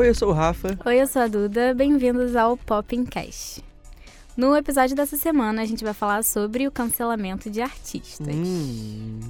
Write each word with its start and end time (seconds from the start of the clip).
Oi, 0.00 0.08
eu 0.08 0.14
sou 0.14 0.30
o 0.30 0.32
Rafa. 0.32 0.78
Oi, 0.86 1.02
eu 1.02 1.06
sou 1.06 1.20
a 1.20 1.28
Duda. 1.28 1.74
Bem-vindos 1.74 2.34
ao 2.34 2.56
Popcast. 2.56 3.62
No 4.34 4.56
episódio 4.56 4.96
dessa 4.96 5.14
semana, 5.18 5.60
a 5.60 5.66
gente 5.66 5.84
vai 5.84 5.92
falar 5.92 6.24
sobre 6.24 6.66
o 6.66 6.70
cancelamento 6.70 7.50
de 7.50 7.60
artistas. 7.60 8.34
Hum, 8.34 9.20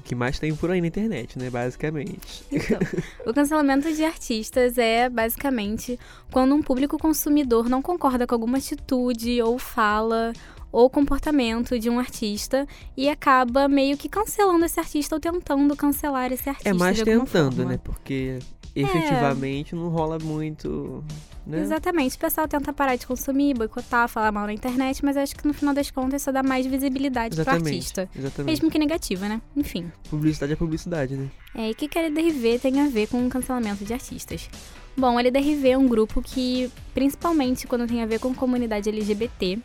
o 0.00 0.02
que 0.04 0.14
mais 0.14 0.38
tem 0.38 0.56
por 0.56 0.70
aí 0.70 0.80
na 0.80 0.86
internet, 0.86 1.38
né? 1.38 1.50
Basicamente. 1.50 2.46
Então, 2.50 2.78
o 3.30 3.34
cancelamento 3.34 3.92
de 3.92 4.04
artistas 4.04 4.78
é 4.78 5.10
basicamente 5.10 6.00
quando 6.32 6.54
um 6.54 6.62
público 6.62 6.96
consumidor 6.96 7.68
não 7.68 7.82
concorda 7.82 8.26
com 8.26 8.34
alguma 8.34 8.56
atitude 8.56 9.42
ou 9.42 9.58
fala 9.58 10.32
ou 10.72 10.88
comportamento 10.88 11.78
de 11.78 11.90
um 11.90 11.98
artista 11.98 12.66
e 12.96 13.06
acaba 13.10 13.68
meio 13.68 13.98
que 13.98 14.08
cancelando 14.08 14.64
esse 14.64 14.80
artista 14.80 15.14
ou 15.14 15.20
tentando 15.20 15.76
cancelar 15.76 16.32
esse 16.32 16.48
artista. 16.48 16.70
É 16.70 16.72
mais 16.72 17.02
tentando, 17.02 17.26
forma. 17.56 17.72
né? 17.72 17.78
Porque 17.84 18.38
efetivamente 18.82 19.74
não 19.74 19.88
rola 19.88 20.18
muito. 20.18 21.02
Né? 21.46 21.60
Exatamente. 21.60 22.16
O 22.16 22.18
pessoal 22.18 22.46
tenta 22.46 22.72
parar 22.72 22.96
de 22.96 23.06
consumir, 23.06 23.54
boicotar, 23.54 24.08
falar 24.08 24.30
mal 24.32 24.46
na 24.46 24.52
internet, 24.52 25.04
mas 25.04 25.16
acho 25.16 25.34
que 25.34 25.46
no 25.46 25.54
final 25.54 25.72
das 25.72 25.90
contas 25.90 26.22
isso 26.22 26.32
dá 26.32 26.42
mais 26.42 26.66
visibilidade 26.66 27.34
pro 27.34 27.42
Exatamente. 27.42 27.74
artista. 27.74 28.08
Exatamente. 28.14 28.50
Mesmo 28.50 28.70
que 28.70 28.78
negativa, 28.78 29.28
né? 29.28 29.40
Enfim. 29.56 29.90
Publicidade 30.10 30.52
é 30.52 30.56
publicidade, 30.56 31.16
né? 31.16 31.28
É, 31.54 31.68
e 31.68 31.72
o 31.72 31.74
que 31.74 31.88
que 31.88 31.98
a 31.98 32.02
LDRV 32.02 32.58
tem 32.58 32.80
a 32.80 32.88
ver 32.88 33.06
com 33.08 33.24
o 33.24 33.30
cancelamento 33.30 33.84
de 33.84 33.92
artistas? 33.92 34.50
Bom, 34.96 35.16
a 35.16 35.22
LDRV 35.22 35.68
é 35.68 35.78
um 35.78 35.86
grupo 35.86 36.20
que, 36.20 36.70
principalmente 36.92 37.66
quando 37.66 37.86
tem 37.86 38.02
a 38.02 38.06
ver 38.06 38.18
com 38.18 38.34
comunidade 38.34 38.88
LGBT, 38.88 39.58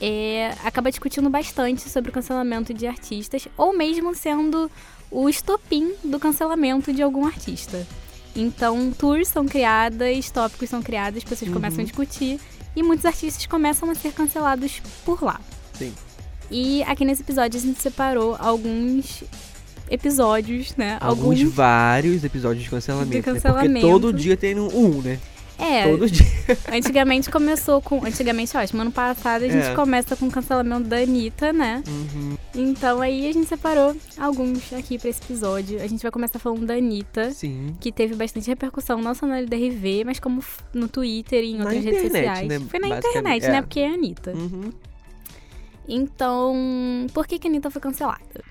é, 0.00 0.54
acaba 0.64 0.90
discutindo 0.90 1.28
bastante 1.28 1.88
sobre 1.88 2.10
o 2.10 2.12
cancelamento 2.12 2.72
de 2.72 2.86
artistas, 2.86 3.48
ou 3.56 3.76
mesmo 3.76 4.14
sendo 4.14 4.70
o 5.10 5.28
estopim 5.28 5.94
do 6.04 6.20
cancelamento 6.20 6.92
de 6.92 7.02
algum 7.02 7.26
artista. 7.26 7.86
Então, 8.36 8.92
tours 8.96 9.28
são 9.28 9.46
criadas, 9.46 10.30
tópicos 10.30 10.68
são 10.68 10.82
criados, 10.82 11.24
pessoas 11.24 11.48
Uhum. 11.48 11.54
começam 11.54 11.80
a 11.80 11.84
discutir, 11.84 12.38
e 12.76 12.82
muitos 12.82 13.04
artistas 13.04 13.44
começam 13.46 13.90
a 13.90 13.94
ser 13.94 14.12
cancelados 14.12 14.80
por 15.04 15.22
lá. 15.22 15.40
Sim. 15.74 15.92
E 16.50 16.82
aqui 16.84 17.04
nesse 17.04 17.22
episódio 17.22 17.58
a 17.58 17.62
gente 17.62 17.80
separou 17.82 18.36
alguns 18.38 19.24
episódios, 19.90 20.74
né? 20.76 20.96
Alguns 21.00 21.40
vários 21.42 22.24
episódios 22.24 22.64
de 22.64 22.70
cancelamento. 22.70 23.10
De 23.10 23.16
Né? 23.16 23.22
Porque 23.22 23.40
cancelamento. 23.40 23.86
todo 23.86 24.12
dia 24.12 24.36
tem 24.36 24.58
um, 24.58 24.66
um, 24.68 25.02
né? 25.02 25.18
É, 25.58 25.88
Todo 25.90 26.08
dia. 26.08 26.24
antigamente 26.72 27.28
começou 27.30 27.82
com. 27.82 28.04
Antigamente, 28.04 28.56
ótimo, 28.56 28.80
ano 28.82 28.92
passado 28.92 29.44
a 29.44 29.48
gente 29.48 29.66
É. 29.66 29.74
começa 29.74 30.14
com 30.16 30.26
o 30.28 30.30
cancelamento 30.30 30.88
da 30.88 30.98
Anitta, 30.98 31.52
né? 31.52 31.82
Uhum. 31.88 32.36
Então 32.54 33.00
aí 33.02 33.28
a 33.28 33.32
gente 33.32 33.48
separou 33.48 33.96
alguns 34.16 34.72
aqui 34.72 34.98
pra 34.98 35.10
esse 35.10 35.20
episódio. 35.22 35.82
A 35.82 35.86
gente 35.88 36.00
vai 36.00 36.10
começar 36.12 36.38
falando 36.38 36.64
da 36.64 36.74
Anitta, 36.74 37.32
Sim. 37.32 37.76
que 37.80 37.90
teve 37.90 38.14
bastante 38.14 38.46
repercussão, 38.46 39.00
não 39.00 39.14
só 39.14 39.26
na 39.26 39.38
LDRV, 39.38 40.04
mas 40.04 40.20
como 40.20 40.42
no 40.72 40.86
Twitter 40.88 41.42
e 41.42 41.50
em 41.52 41.56
Na 41.58 41.64
outras 41.64 41.82
redes 41.84 42.04
internet, 42.04 42.26
sociais. 42.28 42.48
né, 42.48 42.66
Foi 42.70 42.78
na 42.78 42.88
internet, 42.96 43.44
é. 43.44 43.50
né? 43.50 43.60
Porque 43.62 43.80
é 43.80 43.88
a 43.88 43.94
Anitta. 43.94 44.30
Uhum. 44.32 44.70
Então, 45.88 47.06
por 47.14 47.26
que, 47.26 47.38
que 47.38 47.48
a 47.48 47.50
Anitta 47.50 47.70
foi 47.70 47.80
cancelada? 47.80 48.44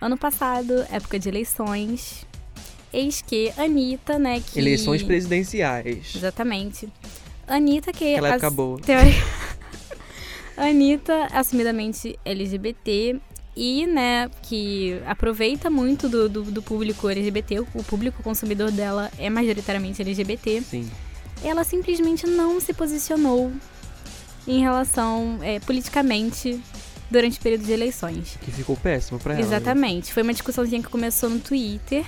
Ano 0.00 0.16
passado, 0.16 0.72
época 0.90 1.18
de 1.18 1.28
eleições. 1.28 2.26
Eis 2.92 3.20
que 3.22 3.52
Anitta, 3.56 4.18
né? 4.18 4.40
Que... 4.40 4.58
Eleições 4.58 5.02
presidenciais. 5.02 6.12
Exatamente. 6.14 6.88
Anitta, 7.46 7.92
que. 7.92 8.04
Época 8.14 8.46
as- 8.46 8.52
boa. 8.54 8.78
teori- 8.80 9.14
Anitta, 10.56 11.28
assumidamente 11.32 12.18
LGBT. 12.24 13.20
E, 13.60 13.86
né, 13.88 14.30
que 14.44 15.00
aproveita 15.04 15.68
muito 15.68 16.08
do, 16.08 16.28
do, 16.28 16.42
do 16.44 16.62
público 16.62 17.08
LGBT, 17.08 17.58
o 17.58 17.82
público 17.82 18.22
consumidor 18.22 18.70
dela 18.70 19.10
é 19.18 19.28
majoritariamente 19.28 20.00
LGBT. 20.00 20.62
Sim. 20.62 20.88
Ela 21.42 21.64
simplesmente 21.64 22.24
não 22.24 22.60
se 22.60 22.72
posicionou 22.72 23.50
em 24.46 24.60
relação 24.60 25.40
é, 25.42 25.58
politicamente 25.58 26.60
durante 27.10 27.38
o 27.38 27.42
período 27.42 27.64
de 27.64 27.72
eleições. 27.72 28.38
Que 28.40 28.52
ficou 28.52 28.76
péssimo 28.76 29.18
pra 29.18 29.34
ela. 29.34 29.42
né? 29.42 29.48
Exatamente. 29.48 30.12
Foi 30.12 30.22
uma 30.22 30.32
discussãozinha 30.32 30.80
que 30.80 30.88
começou 30.88 31.28
no 31.28 31.40
Twitter. 31.40 32.04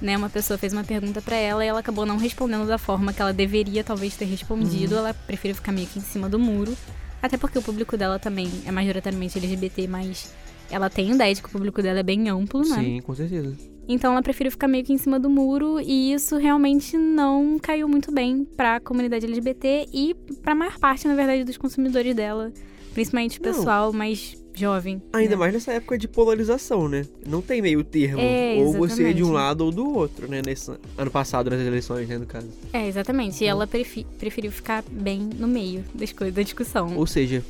Né, 0.00 0.14
uma 0.16 0.28
pessoa 0.28 0.58
fez 0.58 0.74
uma 0.74 0.84
pergunta 0.84 1.22
pra 1.22 1.36
ela 1.36 1.64
e 1.64 1.68
ela 1.68 1.80
acabou 1.80 2.04
não 2.04 2.18
respondendo 2.18 2.66
da 2.66 2.76
forma 2.76 3.14
que 3.14 3.22
ela 3.22 3.32
deveria 3.32 3.82
talvez 3.82 4.14
ter 4.14 4.26
respondido. 4.26 4.94
Uhum. 4.94 5.00
Ela 5.00 5.14
preferiu 5.14 5.54
ficar 5.54 5.72
meio 5.72 5.86
que 5.86 5.98
em 5.98 6.02
cima 6.02 6.28
do 6.28 6.38
muro. 6.38 6.76
Até 7.22 7.38
porque 7.38 7.58
o 7.58 7.62
público 7.62 7.96
dela 7.96 8.18
também 8.18 8.50
é 8.66 8.70
majoritariamente 8.70 9.38
LGBT, 9.38 9.88
mas 9.88 10.30
ela 10.70 10.90
tem 10.90 11.12
ideia 11.12 11.34
de 11.34 11.40
que 11.40 11.48
o 11.48 11.50
público 11.50 11.80
dela 11.80 12.00
é 12.00 12.02
bem 12.02 12.28
amplo, 12.28 12.60
né? 12.60 12.76
Sim, 12.76 13.00
com 13.00 13.14
certeza. 13.14 13.56
Então 13.88 14.12
ela 14.12 14.22
preferiu 14.22 14.50
ficar 14.50 14.68
meio 14.68 14.84
que 14.84 14.92
em 14.92 14.98
cima 14.98 15.18
do 15.18 15.30
muro 15.30 15.80
e 15.80 16.12
isso 16.12 16.36
realmente 16.36 16.98
não 16.98 17.58
caiu 17.58 17.88
muito 17.88 18.12
bem 18.12 18.44
pra 18.56 18.80
comunidade 18.80 19.24
LGBT 19.24 19.88
e 19.92 20.14
pra 20.42 20.54
maior 20.54 20.76
parte, 20.78 21.06
na 21.06 21.14
verdade, 21.14 21.44
dos 21.44 21.56
consumidores 21.56 22.14
dela. 22.14 22.52
Principalmente 22.92 23.38
o 23.38 23.42
Não. 23.42 23.52
pessoal 23.52 23.92
mais 23.92 24.36
jovem. 24.60 25.00
Ainda 25.12 25.30
né? 25.30 25.36
mais 25.36 25.52
nessa 25.54 25.72
época 25.72 25.96
de 25.98 26.08
polarização, 26.08 26.88
né? 26.88 27.04
Não 27.26 27.40
tem 27.42 27.60
meio 27.62 27.84
termo. 27.84 28.20
É, 28.20 28.54
ou 28.58 28.72
você 28.72 29.10
é 29.10 29.12
de 29.12 29.22
um 29.22 29.30
lado 29.32 29.64
ou 29.64 29.70
do 29.70 29.88
outro, 29.94 30.26
né? 30.28 30.40
Nesse 30.44 30.72
ano 30.96 31.10
passado, 31.10 31.50
nas 31.50 31.60
eleições, 31.60 32.08
né, 32.08 32.18
no 32.18 32.26
caso. 32.26 32.48
É, 32.72 32.86
exatamente. 32.88 33.44
E 33.44 33.46
ela 33.46 33.66
prefi- 33.66 34.06
preferiu 34.18 34.50
ficar 34.50 34.82
bem 34.90 35.20
no 35.20 35.46
meio 35.46 35.84
das 35.94 36.12
coisas, 36.12 36.34
da 36.34 36.42
discussão. 36.42 36.96
Ou 36.96 37.06
seja, 37.06 37.44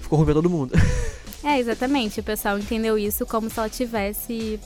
ficou 0.00 0.24
pra 0.24 0.34
todo 0.34 0.48
mundo. 0.50 0.72
É, 1.44 1.60
exatamente. 1.60 2.18
O 2.18 2.22
pessoal 2.24 2.58
entendeu 2.58 2.98
isso 2.98 3.24
como 3.24 3.48
se 3.48 3.58
ela 3.60 3.68
tivesse 3.68 4.58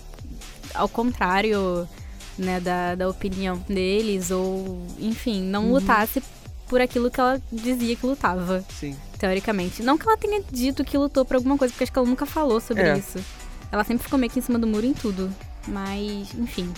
ao 0.75 0.88
contrário, 0.88 1.87
né, 2.38 2.59
da, 2.60 2.94
da 2.94 3.09
opinião 3.10 3.62
deles, 3.69 4.31
ou, 4.31 4.81
enfim, 4.99 5.43
não 5.43 5.66
Uhum. 5.66 5.72
lutasse 5.75 6.22
por 6.72 6.81
aquilo 6.81 7.10
que 7.10 7.21
ela 7.21 7.38
dizia 7.53 7.94
que 7.94 8.06
lutava, 8.06 8.65
Sim. 8.81 8.97
teoricamente. 9.19 9.83
Não 9.83 9.99
que 9.99 10.09
ela 10.09 10.16
tenha 10.16 10.43
dito 10.50 10.83
que 10.83 10.97
lutou 10.97 11.22
por 11.22 11.37
alguma 11.37 11.59
coisa, 11.59 11.71
porque 11.71 11.84
acho 11.84 11.93
que 11.93 11.99
ela 11.99 12.09
nunca 12.09 12.25
falou 12.25 12.62
sobre 12.62 12.83
É. 12.84 12.97
isso. 12.97 13.19
Ela 13.71 13.84
sempre 13.84 14.05
ficou 14.05 14.19
meio 14.19 14.33
que 14.33 14.38
em 14.38 14.43
cima 14.43 14.59
do 14.59 14.66
muro 14.66 14.87
em 14.87 14.94
tudo. 14.94 15.31
Mas, 15.69 16.32
enfim. 16.34 16.72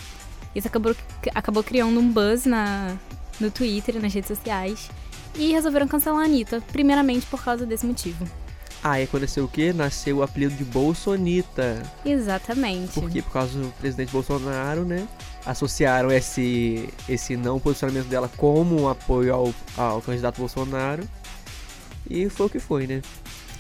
Isso 0.52 0.66
acabou, 0.66 0.96
acabou 1.32 1.62
criando 1.62 2.00
um 2.00 2.10
buzz 2.10 2.44
na, 2.44 2.96
no 3.38 3.52
Twitter 3.52 4.02
nas 4.02 4.12
redes 4.12 4.26
sociais. 4.36 4.90
E 5.36 5.52
resolveram 5.52 5.86
cancelar 5.86 6.22
a 6.22 6.24
Anitta, 6.24 6.60
primeiramente 6.72 7.24
por 7.26 7.44
causa 7.44 7.64
desse 7.64 7.86
motivo. 7.86 8.26
Ah, 8.82 9.00
e 9.00 9.04
aconteceu 9.04 9.44
o 9.44 9.48
quê? 9.48 9.72
Nasceu 9.72 10.16
o 10.16 10.22
apelido 10.24 10.56
de 10.56 10.64
Bolsonita. 10.64 11.80
Exatamente. 12.04 12.94
Por 13.00 13.08
quê? 13.08 13.22
Por 13.22 13.30
causa 13.32 13.56
do 13.60 13.68
presidente 13.80 14.10
Bolsonaro, 14.10 14.84
né? 14.84 15.06
Associaram 15.46 16.10
esse, 16.10 16.88
esse 17.08 17.36
não 17.36 17.60
posicionamento 17.60 18.06
dela 18.06 18.30
como 18.36 18.80
um 18.80 18.88
apoio 18.88 19.34
ao, 19.34 19.54
ao 19.76 20.00
candidato 20.00 20.38
Bolsonaro. 20.38 21.02
E 22.08 22.28
foi 22.28 22.46
o 22.46 22.50
que 22.50 22.58
foi, 22.58 22.86
né? 22.86 23.02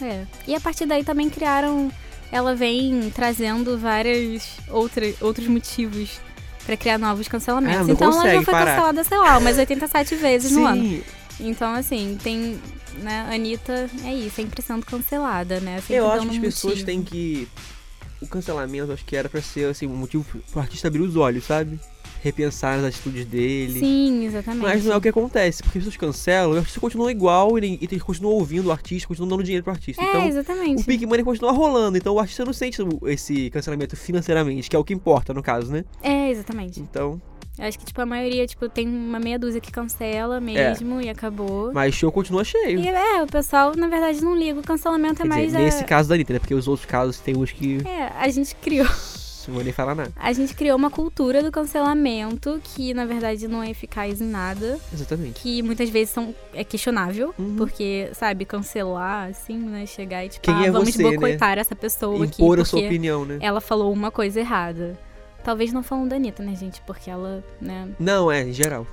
É. 0.00 0.24
E 0.46 0.54
a 0.54 0.60
partir 0.60 0.86
daí 0.86 1.04
também 1.04 1.28
criaram. 1.30 1.90
Ela 2.32 2.54
vem 2.56 3.12
trazendo 3.14 3.78
vários 3.78 4.56
outra, 4.68 5.04
outros 5.20 5.46
motivos 5.46 6.18
pra 6.66 6.76
criar 6.76 6.98
novos 6.98 7.28
cancelamentos. 7.28 7.88
Ah, 7.88 7.92
então 7.92 8.10
ela 8.12 8.24
já 8.32 8.42
foi 8.42 8.52
parar. 8.52 8.70
cancelada, 8.72 9.04
sei 9.04 9.18
lá, 9.18 9.38
umas 9.38 9.56
87 9.58 10.16
vezes 10.16 10.50
no 10.50 10.66
ano. 10.66 10.82
Sim, 10.82 11.02
Então, 11.40 11.72
assim, 11.74 12.18
tem. 12.22 12.58
Né, 12.98 13.26
a 13.28 13.34
Anitta 13.34 13.90
é 14.04 14.14
isso, 14.14 14.36
sempre 14.36 14.62
sendo 14.62 14.86
cancelada, 14.86 15.60
né? 15.60 15.78
Sempre 15.80 15.96
eu 15.96 16.10
acho 16.10 16.22
que 16.26 16.30
as 16.30 16.36
um 16.36 16.40
pessoas 16.40 16.72
motivo. 16.74 16.86
têm 16.86 17.02
que. 17.02 17.48
O 18.24 18.28
cancelamento 18.28 18.92
acho 18.92 19.04
que 19.04 19.16
era 19.16 19.28
pra 19.28 19.40
ser 19.42 19.66
assim, 19.66 19.86
um 19.86 19.96
motivo 19.96 20.24
pro 20.50 20.60
artista 20.60 20.88
abrir 20.88 21.02
os 21.02 21.16
olhos, 21.16 21.44
sabe? 21.44 21.78
Repensar 22.22 22.78
as 22.78 22.84
atitudes 22.84 23.26
dele. 23.26 23.78
Sim, 23.78 24.24
exatamente. 24.24 24.62
Mas 24.62 24.84
não 24.84 24.94
é 24.94 24.96
o 24.96 25.00
que 25.00 25.08
acontece, 25.10 25.62
porque 25.62 25.78
as 25.78 25.84
pessoas 25.84 25.96
cancelam, 25.96 26.52
o 26.54 26.56
artista 26.56 26.80
continua 26.80 27.10
igual 27.10 27.58
e, 27.58 27.78
e 27.80 28.00
continua 28.00 28.32
ouvindo 28.32 28.68
o 28.68 28.72
artista, 28.72 29.06
continua 29.06 29.28
dando 29.28 29.42
dinheiro 29.42 29.62
pro 29.62 29.72
artista. 29.72 30.02
É, 30.02 30.08
então, 30.08 30.26
exatamente. 30.26 30.82
o 30.82 30.86
Big 30.86 31.04
Money 31.04 31.22
continua 31.22 31.52
rolando, 31.52 31.98
então 31.98 32.14
o 32.14 32.18
artista 32.18 32.44
não 32.44 32.52
sente 32.54 32.80
esse 33.06 33.50
cancelamento 33.50 33.94
financeiramente, 33.94 34.70
que 34.70 34.76
é 34.76 34.78
o 34.78 34.84
que 34.84 34.94
importa 34.94 35.34
no 35.34 35.42
caso, 35.42 35.70
né? 35.70 35.84
É, 36.02 36.30
exatamente. 36.30 36.80
Então, 36.80 37.20
Eu 37.58 37.66
acho 37.66 37.78
que, 37.78 37.84
tipo, 37.84 38.00
a 38.00 38.06
maioria, 38.06 38.46
tipo, 38.46 38.68
tem 38.68 38.86
uma 38.88 39.20
meia 39.20 39.38
dúzia 39.38 39.60
que 39.60 39.70
cancela 39.70 40.40
mesmo 40.40 41.00
e 41.00 41.08
acabou. 41.08 41.72
mas 41.72 41.94
show 41.94 42.10
continua 42.10 42.42
cheio. 42.44 42.80
E 42.80 42.88
é, 42.88 43.22
o 43.22 43.26
pessoal, 43.26 43.72
na 43.76 43.86
verdade, 43.86 44.20
não 44.24 44.36
liga. 44.36 44.58
O 44.58 44.62
cancelamento 44.62 45.20
é 45.20 45.22
Quer 45.22 45.28
mais. 45.28 45.44
dizer, 45.46 45.58
a- 45.58 45.60
nesse 45.60 45.84
caso 45.84 46.08
da 46.08 46.14
Anitta, 46.16 46.32
né? 46.32 46.38
Porque 46.40 46.54
os 46.54 46.66
outros 46.66 46.86
casos 46.86 47.18
tem 47.20 47.36
uns 47.36 47.52
que 47.52 47.78
É, 47.86 48.10
a 48.18 48.28
gente 48.28 48.56
criou. 48.56 48.86
não 49.46 49.54
vou 49.54 49.62
nem 49.62 49.72
falar 49.72 49.94
nada. 49.94 50.10
A 50.16 50.32
gente 50.32 50.52
criou 50.54 50.76
uma 50.76 50.90
cultura 50.90 51.42
do 51.44 51.52
cancelamento 51.52 52.60
que, 52.74 52.92
na 52.92 53.04
verdade, 53.04 53.46
não 53.46 53.62
é 53.62 53.70
eficaz 53.70 54.20
em 54.20 54.26
nada. 54.28 54.78
Exatamente. 54.92 55.40
Que 55.40 55.62
muitas 55.62 55.88
vezes 55.90 56.10
são, 56.12 56.34
é 56.54 56.64
questionável. 56.64 57.32
Uhum. 57.38 57.54
Porque, 57.56 58.08
sabe, 58.14 58.44
cancelar, 58.44 59.28
assim, 59.28 59.58
né? 59.58 59.86
Chegar 59.86 60.24
e, 60.24 60.28
tipo, 60.28 60.44
Quem 60.44 60.54
ah, 60.54 60.66
é 60.66 60.70
vamos 60.72 60.88
você, 60.92 61.02
né? 61.02 61.16
boicotar 61.16 61.58
essa 61.58 61.76
pessoa 61.76 62.24
aqui. 62.24 62.42
Impor 62.42 62.58
a 62.58 62.64
sua 62.64 62.80
opinião, 62.80 63.24
né? 63.24 63.38
ela 63.40 63.60
falou 63.60 63.92
uma 63.92 64.10
coisa 64.10 64.40
errada. 64.40 64.98
Talvez 65.44 65.72
não 65.72 65.82
falando 65.82 66.08
da 66.08 66.16
Anitta, 66.16 66.42
né, 66.42 66.56
gente? 66.56 66.80
Porque 66.82 67.10
ela, 67.10 67.44
né, 67.60 67.88
Não, 67.98 68.32
é, 68.32 68.42
em 68.42 68.52
geral. 68.52 68.86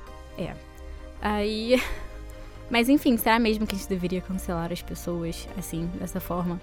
Aí. 1.22 1.82
Mas 2.70 2.88
enfim, 2.90 3.18
será 3.18 3.38
mesmo 3.40 3.68
que 3.68 3.76
a 3.76 3.78
gente 3.78 3.88
deveria 3.90 4.22
cancelar 4.22 4.72
as 4.72 4.82
pessoas 4.82 5.48
assim, 5.58 5.90
dessa 6.00 6.20
forma? 6.20 6.60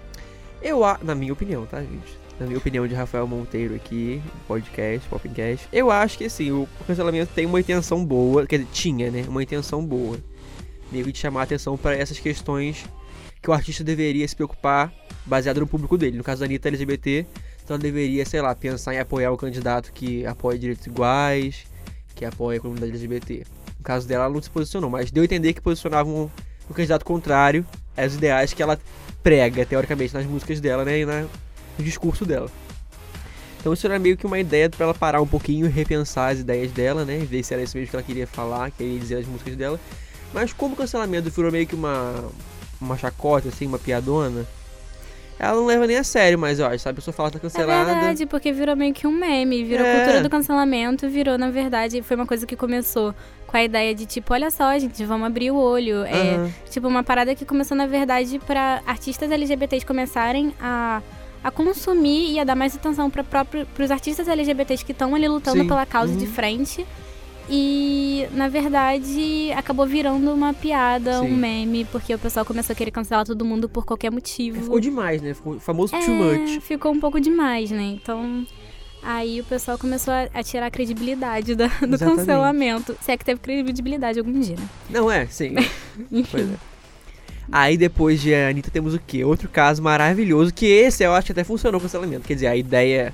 Eu, 0.61 0.83
a- 0.83 0.99
na 1.03 1.13
minha 1.15 1.33
opinião, 1.33 1.65
tá, 1.65 1.81
gente? 1.81 2.17
na 2.39 2.45
minha 2.45 2.57
opinião, 2.57 2.87
de 2.87 2.95
Rafael 2.95 3.27
Monteiro 3.27 3.75
aqui, 3.75 4.21
podcast, 4.47 5.05
Popcast. 5.09 5.67
Eu 5.73 5.91
acho 5.91 6.17
que 6.17 6.23
assim, 6.23 6.51
o 6.51 6.65
cancelamento 6.87 7.33
tem 7.35 7.45
uma 7.45 7.59
intenção 7.59 8.05
boa, 8.05 8.47
quer 8.47 8.59
dizer, 8.59 8.69
tinha, 8.71 9.11
né? 9.11 9.25
Uma 9.27 9.43
intenção 9.43 9.85
boa. 9.85 10.17
Meio 10.89 11.11
de 11.11 11.17
chamar 11.19 11.41
a 11.41 11.43
atenção 11.43 11.75
para 11.77 11.95
essas 11.97 12.17
questões 12.17 12.85
que 13.41 13.49
o 13.49 13.53
artista 13.53 13.83
deveria 13.83 14.25
se 14.25 14.33
preocupar 14.37 14.89
baseado 15.25 15.59
no 15.59 15.67
público 15.67 15.97
dele. 15.97 16.17
No 16.17 16.23
caso 16.23 16.39
da 16.39 16.45
Anitta 16.45 16.69
LGBT, 16.69 17.25
então 17.69 17.77
deveria, 17.77 18.25
sei 18.25 18.41
lá, 18.41 18.55
pensar 18.55 18.95
em 18.95 18.99
apoiar 18.99 19.31
o 19.31 19.37
candidato 19.37 19.93
que 19.93 20.25
apoia 20.25 20.57
direitos 20.57 20.87
iguais, 20.87 21.67
que 22.15 22.25
apoia 22.25 22.57
a 22.57 22.61
comunidade 22.61 22.91
LGBT. 22.93 23.45
No 23.77 23.83
caso 23.83 24.07
dela, 24.07 24.23
ela 24.23 24.33
não 24.33 24.41
se 24.41 24.49
posicionou, 24.49 24.89
mas 24.89 25.11
deu 25.11 25.21
a 25.21 25.25
entender 25.25 25.53
que 25.53 25.61
posicionava 25.61 26.09
um, 26.09 26.27
um 26.67 26.73
candidato 26.73 27.05
contrário 27.05 27.63
aos 27.95 28.15
ideais 28.15 28.53
que 28.53 28.63
ela 28.63 28.79
prega, 29.21 29.67
teoricamente, 29.67 30.15
nas 30.15 30.25
músicas 30.25 30.59
dela, 30.59 30.83
né? 30.83 31.01
E 31.01 31.05
na, 31.05 31.27
no 31.77 31.85
discurso 31.85 32.25
dela. 32.25 32.49
Então 33.59 33.71
isso 33.71 33.85
era 33.85 33.99
meio 33.99 34.17
que 34.17 34.25
uma 34.25 34.39
ideia 34.39 34.67
para 34.67 34.85
ela 34.85 34.93
parar 34.95 35.21
um 35.21 35.27
pouquinho 35.27 35.67
e 35.67 35.69
repensar 35.69 36.31
as 36.31 36.39
ideias 36.39 36.71
dela, 36.71 37.05
né? 37.05 37.19
Ver 37.19 37.43
se 37.43 37.53
era 37.53 37.61
isso 37.61 37.77
mesmo 37.77 37.91
que 37.91 37.95
ela 37.95 38.03
queria 38.03 38.25
falar, 38.25 38.71
queria 38.71 38.97
dizer 38.97 39.17
as 39.17 39.27
músicas 39.27 39.55
dela. 39.55 39.79
Mas 40.33 40.51
como 40.53 40.73
o 40.73 40.77
cancelamento 40.77 41.29
virou 41.29 41.51
meio 41.51 41.67
que 41.67 41.75
uma, 41.75 42.31
uma 42.81 42.97
chacota, 42.97 43.49
assim, 43.49 43.67
uma 43.67 43.77
piadona, 43.77 44.43
ela 45.39 45.55
não 45.55 45.65
leva 45.65 45.87
nem 45.87 45.97
a 45.97 46.03
sério, 46.03 46.37
mas 46.37 46.59
eu 46.59 46.65
acho, 46.65 46.79
sabe? 46.79 46.93
A 46.93 46.95
pessoa 46.97 47.13
fala 47.13 47.29
que 47.31 47.37
tá 47.37 47.39
cancelada. 47.39 47.91
É 47.91 47.93
verdade, 47.95 48.25
porque 48.25 48.51
virou 48.51 48.75
meio 48.75 48.93
que 48.93 49.07
um 49.07 49.11
meme, 49.11 49.63
virou 49.63 49.85
É. 49.85 49.95
cultura 49.95 50.21
do 50.21 50.29
cancelamento, 50.29 51.07
virou, 51.09 51.37
na 51.37 51.49
verdade, 51.49 52.01
foi 52.01 52.15
uma 52.17 52.25
coisa 52.25 52.45
que 52.45 52.55
começou 52.57 53.15
com 53.47 53.57
a 53.57 53.63
ideia 53.63 53.95
de 53.95 54.05
tipo, 54.05 54.33
olha 54.33 54.51
só, 54.51 54.77
gente, 54.77 55.03
vamos 55.05 55.25
abrir 55.25 55.49
o 55.51 55.55
olho. 55.55 56.03
É, 56.03 56.35
Aham. 56.35 56.51
Tipo, 56.69 56.87
uma 56.87 57.03
parada 57.03 57.33
que 57.33 57.45
começou, 57.45 57.75
na 57.75 57.87
verdade, 57.87 58.37
pra 58.45 58.81
artistas 58.85 59.31
LGBTs 59.31 59.85
começarem 59.85 60.53
a, 60.61 61.01
a 61.43 61.49
consumir 61.49 62.33
e 62.33 62.39
a 62.39 62.43
dar 62.43 62.55
mais 62.55 62.75
atenção 62.75 63.09
para 63.09 63.23
os 63.83 63.89
artistas 63.91 64.27
LGBTs 64.27 64.83
que 64.85 64.91
estão 64.91 65.15
ali 65.15 65.27
lutando 65.27 65.61
Sim. 65.61 65.67
pela 65.67 65.85
causa 65.85 66.11
Uhum. 66.13 66.19
de 66.19 66.27
frente. 66.27 66.85
E, 67.51 68.27
na 68.33 68.47
verdade, 68.47 69.51
acabou 69.55 69.85
virando 69.87 70.31
uma 70.31 70.53
piada, 70.53 71.19
Sim. 71.19 71.25
um 71.25 71.35
meme, 71.35 71.83
porque 71.85 72.13
o 72.13 72.19
pessoal 72.19 72.45
começou 72.45 72.73
a 72.73 72.75
querer 72.75 72.91
cancelar 72.91 73.25
todo 73.25 73.43
mundo 73.43 73.67
por 73.67 73.85
qualquer 73.85 74.11
motivo. 74.11 74.61
Ficou 74.61 74.79
demais, 74.79 75.21
né? 75.21 75.33
Ficou 75.33 75.59
famoso 75.59 75.95
É, 75.95 75.99
too 75.99 76.13
much. 76.13 76.59
ficou 76.61 76.91
um 76.91 76.99
pouco 76.99 77.19
demais, 77.19 77.71
né? 77.71 77.97
Então, 77.99 78.45
aí 79.01 79.41
o 79.41 79.43
pessoal 79.45 79.79
começou 79.79 80.13
a, 80.13 80.27
a 80.31 80.43
tirar 80.43 80.67
a 80.67 80.71
credibilidade 80.71 81.55
da- 81.55 81.67
do 81.67 81.95
Exatamente. 81.95 82.17
cancelamento. 82.17 82.95
Se 83.01 83.11
é 83.11 83.17
que 83.17 83.25
teve 83.25 83.39
credibilidade 83.39 84.19
algum 84.19 84.39
dia, 84.39 84.55
né? 84.55 84.69
Não 84.89 85.09
é, 85.11 85.25
sim. 85.25 85.55
Enfim. 86.11 86.27
Pois 86.31 86.49
é. 86.51 86.55
Aí 87.51 87.77
depois 87.77 88.21
de 88.21 88.31
Anitta 88.35 88.69
temos 88.69 88.93
o 88.93 88.99
quê? 88.99 89.23
Outro 89.23 89.49
caso 89.49 89.81
maravilhoso, 89.81 90.53
que 90.53 90.67
esse 90.67 91.03
eu 91.03 91.13
acho 91.15 91.25
que 91.25 91.31
até 91.31 91.43
funcionou 91.43 91.79
o 91.79 91.81
cancelamento. 91.81 92.27
Quer 92.27 92.35
dizer, 92.35 92.45
a 92.47 92.55
ideia 92.55 93.11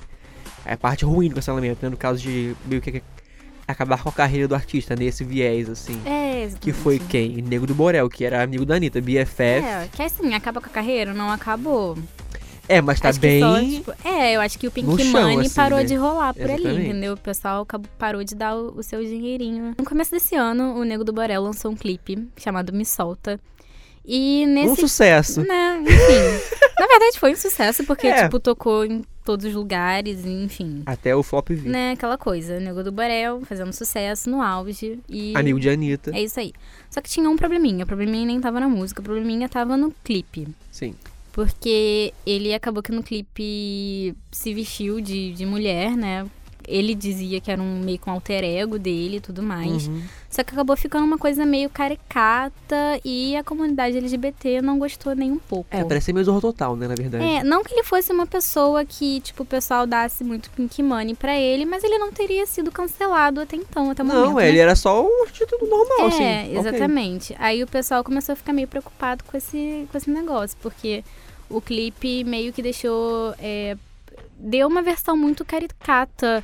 é 0.65 0.73
a 0.73 0.77
parte 0.77 1.05
ruim 1.05 1.29
do 1.29 1.35
cancelamento, 1.35 1.79
né? 1.81 1.89
No 1.89 1.95
caso 1.95 2.21
de 2.21 2.53
meio 2.65 2.81
que 2.81 3.01
acabar 3.67 4.01
com 4.01 4.09
a 4.09 4.11
carreira 4.11 4.47
do 4.47 4.55
artista 4.55 4.95
nesse 4.95 5.23
viés, 5.23 5.69
assim. 5.69 5.99
É, 6.05 6.49
Que 6.59 6.71
foi 6.71 6.95
exatamente. 6.95 7.11
quem? 7.33 7.41
Nego 7.41 7.65
do 7.65 7.73
Borel, 7.73 8.09
que 8.09 8.23
era 8.23 8.43
amigo 8.43 8.65
da 8.65 8.75
Anitta, 8.75 9.01
BFF. 9.01 9.39
É, 9.41 9.89
que 9.91 10.01
assim, 10.01 10.33
acaba 10.33 10.61
com 10.61 10.67
a 10.67 10.71
carreira? 10.71 11.13
Não 11.13 11.29
acabou. 11.31 11.97
É, 12.67 12.81
mas 12.81 12.99
tá 12.99 13.09
Acho 13.09 13.19
bem. 13.19 13.39
só, 13.39 13.59
tipo, 13.59 13.93
é, 14.03 14.35
eu 14.35 14.41
acho 14.41 14.57
que 14.57 14.67
o 14.67 14.71
Pink 14.71 15.03
chão, 15.03 15.21
Money 15.21 15.45
assim, 15.45 15.55
parou 15.55 15.77
né? 15.79 15.85
de 15.85 15.93
rolar 15.95 16.33
por 16.33 16.43
ali, 16.49 16.53
Exatamente. 16.53 16.89
entendeu? 16.89 17.13
O 17.13 17.17
pessoal 17.17 17.61
acabou, 17.61 17.87
parou 17.97 18.23
de 18.23 18.33
dar 18.33 18.55
o, 18.55 18.79
o 18.79 18.81
seu 18.83 19.03
dinheirinho. 19.03 19.75
No 19.77 19.85
começo 19.85 20.09
desse 20.11 20.35
ano, 20.35 20.73
o 20.75 20.83
Nego 20.83 21.03
do 21.03 21.13
Borel 21.13 21.43
lançou 21.43 21.71
um 21.71 21.75
clipe 21.75 22.27
chamado 22.37 22.73
Me 22.73 22.83
Solta. 22.83 23.39
E 24.07 24.45
nesse 24.45 24.69
Um 24.71 24.75
sucesso. 24.75 25.41
Né, 25.41 25.79
enfim. 25.81 26.55
Na 26.79 26.87
verdade 26.87 27.19
foi 27.19 27.31
um 27.31 27.35
sucesso, 27.35 27.83
porque, 27.85 28.07
É. 28.07 28.23
tipo, 28.23 28.39
tocou 28.39 28.85
em 28.85 29.03
todos 29.23 29.45
os 29.45 29.53
lugares, 29.53 30.25
enfim. 30.25 30.83
Até 30.85 31.15
o 31.15 31.23
flop 31.23 31.49
vir. 31.49 31.69
Né, 31.69 31.91
aquela 31.93 32.17
coisa, 32.17 32.59
Nego 32.59 32.83
do 32.83 32.91
Borel 32.91 33.41
fazendo 33.45 33.73
sucesso 33.73 34.29
no 34.29 34.41
auge. 34.41 34.99
E 35.09 35.33
Amigo 35.35 35.59
de 35.59 35.69
Anitta. 35.69 36.11
é 36.15 36.21
isso 36.21 36.39
aí. 36.39 36.53
Só 36.89 37.01
que 37.01 37.09
tinha 37.09 37.27
um 37.29 37.35
probleminha. 37.35 37.83
O 37.83 37.87
probleminha 37.87 38.25
nem 38.25 38.39
tava 38.39 38.59
na 38.59 38.67
música, 38.69 39.01
o 39.01 39.03
probleminha 39.03 39.49
tava 39.49 39.75
no 39.77 39.91
clipe. 40.03 40.47
Sim. 40.71 40.93
Porque 41.31 42.13
ele 42.25 42.53
acabou 42.53 42.81
que 42.83 42.91
no 42.91 43.01
clipe 43.03 44.15
se 44.31 44.53
vestiu 44.53 45.01
de, 45.01 45.33
de 45.33 45.45
mulher, 45.45 45.91
né? 45.97 46.25
Ele 46.67 46.95
dizia 46.95 47.39
que 47.39 47.51
era 47.51 47.61
um 47.61 47.79
meio 47.79 47.99
com 47.99 48.11
alter 48.11 48.43
ego 48.43 48.77
dele 48.77 49.17
e 49.17 49.19
tudo 49.19 49.41
mais. 49.41 49.87
Uhum. 49.87 50.01
Só 50.29 50.43
que 50.43 50.53
acabou 50.53 50.75
ficando 50.75 51.05
uma 51.05 51.17
coisa 51.17 51.45
meio 51.45 51.69
caricata 51.69 52.99
e 53.05 53.37
a 53.37 53.43
comunidade 53.43 53.97
LGBT 53.97 54.61
não 54.61 54.77
gostou 54.77 55.15
nem 55.15 55.31
um 55.31 55.39
pouco. 55.39 55.67
É, 55.71 55.81
parece 55.81 56.11
meio 56.11 56.25
Zorro 56.25 56.41
Total, 56.41 56.75
né, 56.75 56.89
na 56.89 56.95
verdade. 56.95 57.23
É, 57.23 57.41
não 57.41 57.63
que 57.63 57.73
ele 57.73 57.83
fosse 57.83 58.11
uma 58.11 58.27
pessoa 58.27 58.83
que, 58.83 59.21
tipo, 59.21 59.43
o 59.43 59.45
pessoal 59.45 59.87
dasse 59.87 60.25
muito 60.25 60.49
pink 60.49 60.83
money 60.83 61.15
pra 61.15 61.39
ele, 61.39 61.63
mas 61.63 61.85
ele 61.85 61.97
não 61.97 62.11
teria 62.11 62.45
sido 62.45 62.69
cancelado 62.69 63.39
até 63.39 63.55
então, 63.55 63.91
até 63.91 64.03
o 64.03 64.05
momento. 64.05 64.25
Não, 64.25 64.35
né? 64.35 64.49
ele 64.49 64.59
era 64.59 64.75
só 64.75 65.05
um 65.05 65.25
título 65.31 65.69
normal, 65.69 66.07
assim. 66.07 66.23
É, 66.23 66.51
exatamente. 66.51 67.33
Aí 67.39 67.63
o 67.63 67.67
pessoal 67.67 68.03
começou 68.03 68.33
a 68.33 68.35
ficar 68.35 68.51
meio 68.51 68.67
preocupado 68.67 69.23
com 69.23 69.37
esse, 69.37 69.87
com 69.89 69.97
esse 69.97 70.09
negócio, 70.09 70.57
porque 70.61 71.01
o 71.49 71.61
clipe 71.61 72.23
meio 72.25 72.51
que 72.51 72.61
deixou. 72.61 73.33
é, 73.39 73.77
deu 74.37 74.67
uma 74.67 74.81
versão 74.81 75.15
muito 75.17 75.43
caricata 75.45 76.43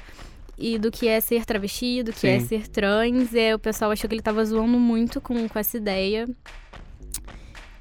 e 0.57 0.77
do 0.77 0.91
que 0.91 1.07
é 1.07 1.19
ser 1.19 1.45
travesti, 1.45 2.03
do 2.03 2.13
que 2.13 2.27
é 2.27 2.39
Sim. 2.39 2.47
ser 2.47 2.67
trans. 2.67 3.33
É, 3.33 3.55
o 3.55 3.59
pessoal 3.59 3.91
achou 3.91 4.07
que 4.07 4.15
ele 4.15 4.21
tava 4.21 4.43
zoando 4.45 4.77
muito 4.79 5.19
com, 5.19 5.47
com 5.47 5.59
essa 5.59 5.77
ideia. 5.77 6.27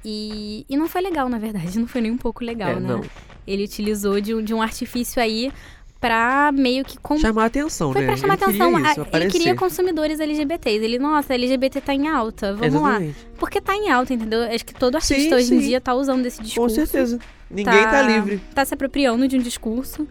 E, 0.03 0.65
e 0.67 0.75
não 0.77 0.87
foi 0.87 1.01
legal, 1.01 1.29
na 1.29 1.37
verdade, 1.37 1.77
não 1.77 1.87
foi 1.87 2.01
nem 2.01 2.11
um 2.11 2.17
pouco 2.17 2.43
legal, 2.43 2.71
É, 2.71 2.79
né? 2.79 2.87
não. 2.87 3.01
Ele 3.45 3.63
utilizou 3.63 4.19
de 4.21 4.41
de 4.41 4.53
um 4.53 4.61
artifício 4.61 5.21
aí 5.21 5.51
pra 6.01 6.51
meio 6.51 6.83
que 6.83 6.97
com- 6.99 7.17
Chamar 7.17 7.45
atenção, 7.45 7.93
foi 7.93 8.01
né? 8.01 8.07
pra 8.07 8.17
chamar 8.17 8.33
ele 8.33 8.43
queria 8.43 8.65
atenção. 8.65 8.91
Isso, 8.91 9.01
a- 9.13 9.17
ele 9.19 9.29
queria 9.31 9.55
consumidores 9.55 10.19
LGBTs. 10.19 10.83
Ele, 10.83 10.97
nossa, 10.99 11.33
LGBT 11.35 11.79
tá 11.79 11.93
em 11.93 12.07
alta, 12.09 12.55
vamos 12.55 12.73
lá. 12.81 12.89
Exatamente. 12.89 13.27
Porque 13.37 13.61
tá 13.61 13.75
em 13.75 13.89
alta, 13.91 14.11
entendeu? 14.13 14.41
Acho 14.43 14.65
que 14.65 14.73
todo 14.73 14.95
artista 14.95 15.15
Sim, 15.15 15.33
hoje 15.33 15.53
em 15.55 15.59
sim. 15.61 15.67
dia 15.67 15.79
tá 15.79 15.93
usando 15.93 16.25
esse 16.25 16.37
Com 16.39 16.43
discurso. 16.43 16.75
certeza. 16.75 17.19
Ninguém 17.49 17.83
tá, 17.83 18.01
livre. 18.01 18.41
Tá 18.53 18.65
se 18.65 18.73
apropriando 18.73 19.27
de 19.27 19.37
um 19.37 19.41
discurso 19.41 20.07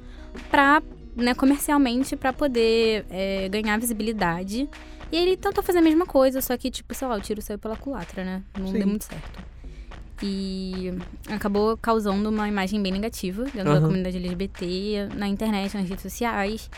pra, 0.50 0.80
né, 1.16 1.34
comercialmente, 1.34 2.14
pra 2.14 2.32
poder 2.32 3.04
é, 3.10 3.48
ganhar 3.48 3.76
visibilidade. 3.78 4.68
E 5.10 5.16
ele 5.16 5.36
tentou 5.36 5.60
fazer 5.64 5.78
a 5.78 5.82
mesma 5.82 6.06
coisa, 6.06 6.40
só 6.40 6.56
que, 6.56 6.70
tipo, 6.70 6.94
sei 6.94 7.08
lá, 7.08 7.16
o 7.16 7.20
tiro 7.20 7.42
saiu 7.42 7.58
pela 7.58 7.74
culatra, 7.76 8.22
né? 8.22 8.42
Não 8.56 8.68
Sim. 8.68 8.74
deu 8.78 8.86
muito 8.86 9.04
certo. 9.06 9.49
E 10.22 10.92
acabou 11.30 11.76
causando 11.76 12.28
uma 12.28 12.46
imagem 12.48 12.82
bem 12.82 12.92
negativa 12.92 13.44
dentro 13.44 13.64
da 13.64 13.70
Aham. 13.72 13.82
comunidade 13.82 14.16
LGBT, 14.16 15.08
na 15.16 15.26
internet, 15.28 15.76
nas 15.76 15.88
redes 15.88 16.02
sociais. 16.02 16.70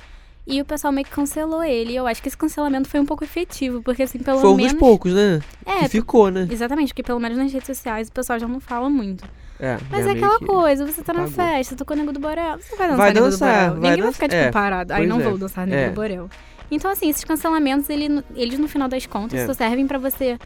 E 0.47 0.61
o 0.61 0.65
pessoal 0.65 0.93
meio 0.93 1.05
que 1.07 1.13
cancelou 1.13 1.63
ele. 1.63 1.95
Eu 1.95 2.07
acho 2.07 2.21
que 2.21 2.29
esse 2.29 2.37
cancelamento 2.37 2.89
foi 2.89 2.99
um 3.01 3.07
pouco 3.07 3.23
efetivo, 3.23 3.81
porque 3.83 4.03
assim, 4.03 4.19
pelo 4.19 4.41
Foi 4.41 4.51
um 4.51 4.57
menos. 4.57 4.73
dos 4.73 4.81
poucos, 4.81 5.13
né? 5.13 5.41
É, 5.65 5.81
que 5.83 5.89
ficou, 5.91 6.31
né? 6.31 6.49
Exatamente, 6.51 6.89
porque 6.89 7.03
pelo 7.03 7.21
menos 7.21 7.39
nas 7.39 7.53
redes 7.53 7.67
sociais 7.67 8.09
o 8.09 8.13
pessoal 8.13 8.39
já 8.39 8.49
não 8.49 8.59
fala 8.59 8.91
muito. 8.91 9.25
É, 9.61 9.79
Mas 9.89 10.05
é 10.07 10.11
aquela 10.11 10.41
que- 10.41 10.47
coisa, 10.47 10.85
você 10.85 11.03
tá 11.03 11.13
na 11.13 11.21
apagou. 11.25 11.37
festa, 11.45 11.77
tocou 11.77 11.97
Nego 11.97 12.11
do 12.13 12.19
Borel, 12.19 12.59
você 12.59 12.75
vai 12.75 12.89
dançar 12.89 12.97
Vai 12.97 13.13
Nego 13.13 13.27
dançar, 13.27 13.39
do 13.39 13.53
Borel. 13.53 13.71
vai 13.71 13.75
Ninguém 13.75 13.91
vai 13.91 13.97
dançar- 13.99 14.13
ficar, 14.15 14.29
tipo, 14.29 14.49
é, 14.49 14.51
parado. 14.51 14.93
Aí 14.93 15.07
não 15.07 15.21
é. 15.21 15.23
vou 15.23 15.39
dançar 15.39 15.65
Nego 15.67 15.81
É. 15.81 15.89
do 15.91 15.95
Borel. 15.95 16.29
Então, 16.73 16.91
assim, 16.91 17.09
esses 17.09 17.23
cancelamentos, 17.23 17.89
ele, 17.89 18.25
eles 18.35 18.59
no 18.59 18.67
final 18.67 18.89
das 18.89 19.07
contas 19.07 19.39
É. 19.39 19.47
só 19.47 19.53
servem 19.55 19.87
pra 19.87 19.99
você 19.99 20.37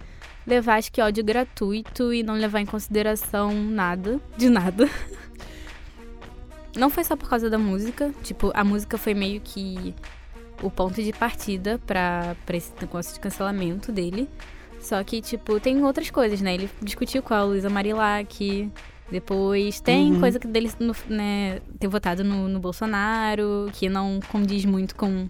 levar, 0.46 0.76
acho 0.76 0.92
que, 0.92 1.00
ódio 1.00 1.24
gratuito 1.24 2.12
e 2.12 2.22
não 2.22 2.34
levar 2.34 2.60
em 2.60 2.66
consideração 2.66 3.52
nada, 3.52 4.20
de 4.36 4.48
nada. 4.48 4.88
Não 6.76 6.90
foi 6.90 7.04
só 7.04 7.16
por 7.16 7.28
causa 7.28 7.48
da 7.48 7.58
música, 7.58 8.12
tipo, 8.22 8.52
a 8.54 8.62
música 8.62 8.98
foi 8.98 9.14
meio 9.14 9.40
que 9.40 9.94
o 10.62 10.70
ponto 10.70 11.02
de 11.02 11.12
partida 11.12 11.80
pra, 11.86 12.36
pra 12.44 12.56
esse 12.56 12.70
negócio 12.80 13.14
de 13.14 13.20
cancelamento 13.20 13.90
dele. 13.90 14.28
Só 14.80 15.02
que, 15.02 15.20
tipo, 15.22 15.58
tem 15.58 15.82
outras 15.82 16.10
coisas, 16.10 16.40
né? 16.40 16.54
Ele 16.54 16.70
discutiu 16.82 17.22
com 17.22 17.32
a 17.34 17.42
Luísa 17.44 17.70
Marilac. 17.70 18.70
Depois 19.10 19.80
tem 19.80 20.12
Uhum. 20.12 20.20
coisa 20.20 20.38
que 20.38 20.46
dele 20.46 20.70
no- 20.78 20.94
né, 21.08 21.60
ter 21.78 21.88
votado 21.88 22.22
no, 22.22 22.46
no 22.48 22.58
Bolsonaro, 22.58 23.70
que 23.72 23.88
não 23.88 24.20
condiz 24.30 24.64
muito 24.64 24.94
com 24.96 25.24
o 25.24 25.28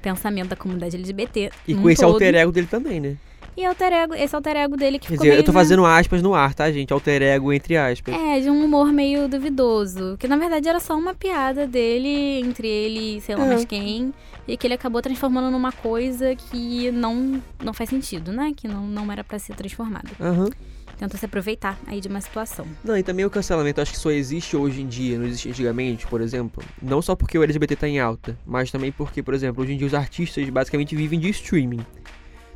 pensamento 0.00 0.48
da 0.50 0.56
comunidade 0.56 0.94
LGBT. 0.96 1.50
E 1.66 1.74
com 1.74 1.90
esse 1.90 2.02
todo. 2.02 2.12
alter 2.12 2.34
ego 2.36 2.52
dele 2.52 2.66
também, 2.68 3.00
né? 3.00 3.16
E 3.58 3.64
alter 3.64 3.92
ego, 3.92 4.14
esse 4.14 4.32
alter 4.36 4.56
ego 4.56 4.76
dele 4.76 5.00
que 5.00 5.08
Quer 5.08 5.14
ficou 5.14 5.24
dizer, 5.24 5.28
eu 5.30 5.34
meio, 5.38 5.44
tô 5.44 5.50
né, 5.50 5.58
fazendo 5.58 5.84
aspas 5.84 6.22
no 6.22 6.32
ar, 6.32 6.54
tá, 6.54 6.70
gente? 6.70 6.92
Alter 6.92 7.22
ego 7.22 7.52
entre 7.52 7.76
aspas. 7.76 8.14
É, 8.14 8.38
de 8.38 8.48
um 8.48 8.64
humor 8.64 8.92
meio 8.92 9.28
duvidoso. 9.28 10.16
Que 10.16 10.28
na 10.28 10.36
verdade 10.36 10.68
era 10.68 10.78
só 10.78 10.96
uma 10.96 11.12
piada 11.12 11.66
dele, 11.66 12.38
entre 12.40 12.68
ele 12.68 13.16
e 13.16 13.20
sei 13.20 13.34
lá 13.34 13.44
É. 13.44 13.48
mais 13.48 13.64
quem. 13.64 14.14
E 14.46 14.56
que 14.56 14.64
ele 14.64 14.74
acabou 14.74 15.02
transformando 15.02 15.50
numa 15.50 15.72
coisa 15.72 16.36
que 16.36 16.92
não, 16.92 17.42
não 17.60 17.72
faz 17.74 17.90
sentido, 17.90 18.32
né? 18.32 18.52
Que 18.56 18.68
não, 18.68 18.86
não 18.86 19.10
era 19.10 19.24
pra 19.24 19.40
ser 19.40 19.54
transformado. 19.56 20.08
Aham. 20.20 20.48
Tentou 20.96 21.18
se 21.18 21.26
aproveitar 21.26 21.76
aí 21.88 22.00
de 22.00 22.06
uma 22.06 22.20
situação. 22.20 22.64
Não, 22.84 22.96
e 22.96 23.02
também 23.02 23.24
o 23.24 23.30
cancelamento 23.30 23.80
acho 23.80 23.90
que 23.92 23.98
só 23.98 24.10
existe 24.12 24.56
hoje 24.56 24.82
em 24.82 24.86
dia, 24.86 25.18
não 25.18 25.26
existe 25.26 25.48
antigamente, 25.48 26.06
por 26.06 26.20
exemplo. 26.20 26.62
Não 26.80 27.02
só 27.02 27.16
porque 27.16 27.36
o 27.36 27.42
LGBT 27.42 27.74
tá 27.74 27.88
em 27.88 27.98
alta, 27.98 28.38
mas 28.46 28.70
também 28.70 28.90
porque, 28.92 29.20
por 29.20 29.34
exemplo, 29.34 29.62
hoje 29.64 29.72
em 29.72 29.76
dia 29.76 29.86
os 29.86 29.94
artistas 29.94 30.48
basicamente 30.48 30.94
vivem 30.94 31.18
de 31.20 31.28
streaming. 31.30 31.84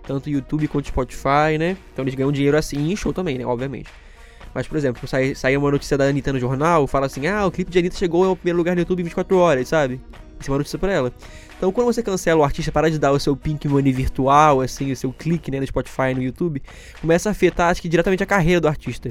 Tanto 0.06 0.28
YouTube 0.28 0.68
quanto 0.68 0.88
Spotify, 0.88 1.56
né? 1.59 1.76
Então 1.92 2.04
eles 2.04 2.14
ganham 2.14 2.32
dinheiro 2.32 2.56
assim 2.56 2.78
e 2.78 2.92
em 2.92 2.97
show 2.97 3.12
também, 3.12 3.38
né? 3.38 3.47
Obviamente. 3.47 3.88
Mas, 4.54 4.66
por 4.66 4.76
exemplo, 4.76 5.06
sai, 5.09 5.35
sai 5.35 5.56
uma 5.56 5.71
notícia 5.71 5.97
da 5.97 6.04
Anitta 6.04 6.32
no 6.32 6.38
jornal, 6.38 6.87
fala 6.87 7.06
assim, 7.06 7.26
ah, 7.26 7.47
o 7.47 7.50
clipe 7.50 7.71
de 7.71 7.78
Anitta 7.78 7.97
chegou 7.97 8.25
ao 8.25 8.37
primeiro 8.37 8.59
lugar 8.59 8.75
no 8.75 8.80
YouTube 8.80 9.00
em 9.00 9.04
24 9.04 9.37
horas, 9.38 9.68
sabe? 9.68 10.00
Isso 10.38 10.50
é 10.50 10.52
uma 10.52 10.59
notícia 10.59 10.78
pra 10.78 10.92
ela. 10.92 11.12
Então, 11.56 11.73
quando 11.73 11.87
você 11.87 12.02
cancela 12.02 12.40
o 12.40 12.44
artista, 12.44 12.71
para 12.71 12.90
de 12.90 12.99
dar 12.99 13.12
o 13.12 13.21
seu 13.21 13.37
pink 13.37 13.66
money 13.68 13.92
virtual, 13.92 14.61
assim, 14.61 14.92
o 14.92 14.97
seu 14.97 15.12
clique, 15.12 15.50
né, 15.50 15.61
no 15.61 15.66
Spotify 15.66 16.12
no 16.14 16.23
YouTube, 16.23 16.62
começa 17.00 17.30
a 17.30 17.32
afetar, 17.32 17.71
acho 17.71 17.80
que, 17.80 17.88
diretamente 17.88 18.23
a 18.23 18.26
carreira 18.26 18.61
do 18.61 18.68
artista. 18.68 19.11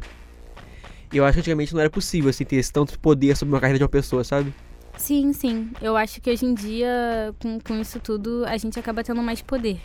E 1.11 1.17
eu 1.17 1.25
acho 1.25 1.35
que 1.35 1.39
antigamente 1.39 1.73
não 1.73 1.81
era 1.81 1.89
possível, 1.89 2.29
assim, 2.29 2.43
ter 2.43 2.57
esse 2.57 2.71
tanto 2.71 2.99
poder 2.99 3.35
sobre 3.35 3.53
uma 3.53 3.59
carreira 3.59 3.79
de 3.79 3.83
uma 3.83 3.89
pessoa, 3.89 4.23
sabe? 4.23 4.53
Sim, 4.97 5.33
sim. 5.33 5.71
Eu 5.81 5.97
acho 5.97 6.21
que 6.21 6.29
hoje 6.29 6.45
em 6.45 6.53
dia, 6.53 7.33
com, 7.41 7.59
com 7.59 7.79
isso 7.79 7.99
tudo, 7.99 8.45
a 8.45 8.57
gente 8.57 8.77
acaba 8.77 9.03
tendo 9.03 9.21
mais 9.21 9.41
poder. 9.41 9.79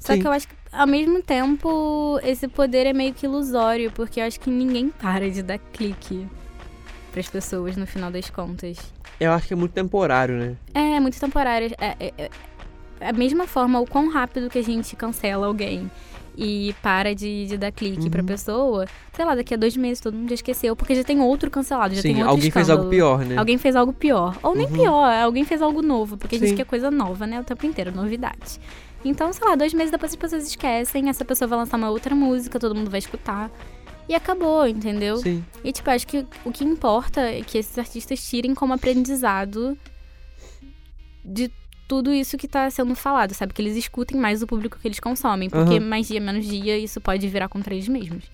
Só 0.00 0.14
Sim. 0.14 0.20
que 0.20 0.26
eu 0.26 0.32
acho 0.32 0.48
que, 0.48 0.54
ao 0.72 0.86
mesmo 0.86 1.22
tempo, 1.22 2.18
esse 2.22 2.48
poder 2.48 2.86
é 2.86 2.92
meio 2.92 3.12
que 3.12 3.26
ilusório, 3.26 3.90
porque 3.92 4.18
eu 4.20 4.24
acho 4.24 4.40
que 4.40 4.48
ninguém 4.48 4.88
para 4.88 5.30
de 5.30 5.42
dar 5.42 5.58
clique 5.58 6.26
pras 7.12 7.28
pessoas 7.28 7.76
no 7.76 7.86
final 7.86 8.10
das 8.10 8.30
contas. 8.30 8.78
Eu 9.20 9.30
acho 9.32 9.46
que 9.48 9.52
é 9.52 9.56
muito 9.56 9.72
temporário, 9.72 10.34
né? 10.36 10.56
É, 10.74 10.96
é 10.96 11.00
muito 11.00 11.20
temporário. 11.20 11.70
É, 11.78 11.94
é, 12.00 12.12
é- 12.16 12.30
a 13.06 13.12
mesma 13.12 13.46
forma, 13.46 13.78
o 13.78 13.86
quão 13.86 14.08
rápido 14.08 14.48
que 14.48 14.58
a 14.58 14.62
gente 14.62 14.96
cancela 14.96 15.46
alguém 15.46 15.90
e 16.36 16.74
para 16.82 17.14
de, 17.14 17.46
de 17.46 17.58
dar 17.58 17.70
clique 17.72 18.08
pra 18.08 18.20
Uhum. 18.20 18.26
pessoa, 18.26 18.86
sei 19.14 19.24
lá, 19.24 19.34
daqui 19.34 19.52
a 19.52 19.56
dois 19.56 19.76
meses 19.76 20.00
todo 20.00 20.14
mundo 20.14 20.28
já 20.30 20.34
esqueceu, 20.36 20.74
porque 20.76 20.94
já 20.94 21.04
tem 21.04 21.20
outro 21.20 21.50
cancelado, 21.50 21.94
já 21.94 22.00
tem 22.02 22.12
Sim, 22.14 22.20
outro 22.22 22.30
alguém 22.36 22.50
fez 22.50 22.70
algo 22.70 22.84
escândalo. 22.84 22.90
pior, 23.18 23.24
né? 23.26 23.36
Alguém 23.36 23.58
fez 23.58 23.76
algo 23.76 23.92
pior. 23.92 24.38
Ou 24.42 24.54
nem 24.54 24.66
Uhum. 24.66 24.72
pior, 24.72 25.12
alguém 25.22 25.44
fez 25.44 25.60
algo 25.60 25.82
novo, 25.82 26.16
porque 26.16 26.36
a 26.36 26.38
gente 26.38 26.50
Sim. 26.50 26.56
quer 26.56 26.64
coisa 26.64 26.90
nova, 26.90 27.26
né? 27.26 27.40
O 27.40 27.44
tempo 27.44 27.66
inteiro, 27.66 27.92
novidade. 27.94 28.58
Então, 29.04 29.32
sei 29.32 29.46
lá, 29.46 29.54
dois 29.54 29.72
meses 29.72 29.90
depois 29.90 30.12
as 30.12 30.16
pessoas 30.16 30.46
esquecem, 30.46 31.08
essa 31.08 31.24
pessoa 31.24 31.48
vai 31.48 31.58
lançar 31.58 31.76
uma 31.76 31.90
outra 31.90 32.14
música, 32.14 32.58
todo 32.58 32.74
mundo 32.74 32.90
vai 32.90 32.98
escutar. 32.98 33.50
E 34.08 34.14
acabou, 34.14 34.66
entendeu? 34.66 35.18
Sim. 35.18 35.44
E, 35.62 35.72
tipo, 35.72 35.88
acho 35.88 36.06
que 36.06 36.26
o 36.44 36.50
que 36.50 36.64
importa 36.64 37.20
é 37.20 37.42
que 37.42 37.56
esses 37.56 37.78
artistas 37.78 38.28
tirem 38.28 38.54
como 38.54 38.72
aprendizado 38.72 39.78
de 41.24 41.50
tudo 41.86 42.12
isso 42.12 42.36
que 42.36 42.48
tá 42.48 42.68
sendo 42.70 42.94
falado, 42.94 43.34
sabe? 43.34 43.54
Que 43.54 43.62
eles 43.62 43.76
escutem 43.76 44.18
mais 44.18 44.42
o 44.42 44.46
público 44.46 44.78
que 44.78 44.88
eles 44.88 45.00
consomem. 45.00 45.48
Porque 45.48 45.76
Aham. 45.76 45.86
mais 45.86 46.08
dia, 46.08 46.20
menos 46.20 46.46
dia, 46.46 46.76
isso 46.76 47.00
pode 47.00 47.26
virar 47.28 47.48
contra 47.48 47.72
eles 47.72 47.88
mesmos. 47.88 48.24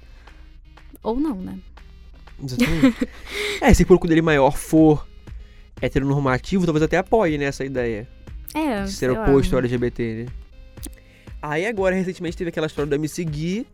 Ou 1.02 1.20
não, 1.20 1.36
né? 1.36 1.58
Exatamente. 2.42 3.08
é, 3.60 3.74
se 3.74 3.82
o 3.82 3.86
público 3.86 4.08
dele 4.08 4.22
maior 4.22 4.56
for 4.56 5.06
heteronormativo, 5.80 6.64
talvez 6.64 6.82
até 6.82 6.96
apoie 6.96 7.38
nessa 7.38 7.64
ideia. 7.64 8.08
É, 8.54 8.84
de 8.84 8.92
ser 8.92 9.10
oposto 9.10 9.54
ao 9.54 9.58
LGBT, 9.58 10.24
né? 10.24 10.26
Aí 11.50 11.66
agora, 11.66 11.94
recentemente, 11.94 12.36
teve 12.36 12.48
aquela 12.50 12.66
história 12.66 12.88
do 12.88 12.94
MC 12.94 13.24
Gui. 13.24 13.66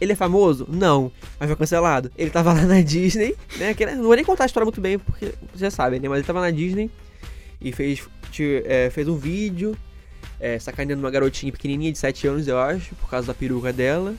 Ele 0.00 0.12
é 0.12 0.16
famoso? 0.16 0.66
Não. 0.68 1.12
Mas 1.38 1.48
foi 1.48 1.56
cancelado. 1.56 2.10
Ele 2.18 2.28
tava 2.30 2.52
lá 2.52 2.62
na 2.62 2.80
Disney, 2.80 3.36
né? 3.56 3.72
que- 3.72 3.86
Não 3.86 4.02
vou 4.04 4.16
nem 4.16 4.24
contar 4.24 4.44
a 4.44 4.46
história 4.46 4.64
muito 4.64 4.80
bem, 4.80 4.98
porque 4.98 5.26
vocês 5.26 5.60
já 5.60 5.70
sabem, 5.70 6.00
né? 6.00 6.08
Mas 6.08 6.18
ele 6.18 6.26
tava 6.26 6.40
na 6.40 6.50
Disney 6.50 6.90
e 7.60 7.70
fez, 7.72 8.02
te- 8.30 8.62
é, 8.66 8.90
fez 8.90 9.06
um 9.06 9.16
vídeo 9.16 9.76
é, 10.40 10.58
sacaneando 10.58 11.00
uma 11.02 11.10
garotinha 11.10 11.52
pequenininha 11.52 11.92
de 11.92 11.98
7 11.98 12.26
anos, 12.26 12.48
eu 12.48 12.58
acho, 12.58 12.94
por 12.96 13.08
causa 13.08 13.28
da 13.28 13.34
peruca 13.34 13.72
dela. 13.72 14.14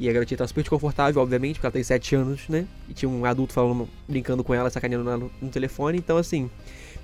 E 0.00 0.08
a 0.08 0.12
garotinha 0.12 0.38
tava 0.38 0.48
super 0.48 0.62
desconfortável, 0.62 1.20
obviamente, 1.20 1.56
porque 1.56 1.66
ela 1.66 1.72
tem 1.72 1.82
7 1.82 2.14
anos, 2.14 2.48
né? 2.48 2.64
E 2.88 2.94
tinha 2.94 3.08
um 3.10 3.24
adulto 3.26 3.52
falando, 3.52 3.86
brincando 4.08 4.42
com 4.42 4.54
ela, 4.54 4.70
sacaneando 4.70 5.04
no, 5.18 5.30
no 5.42 5.48
telefone. 5.50 5.98
Então, 5.98 6.16
assim, 6.16 6.48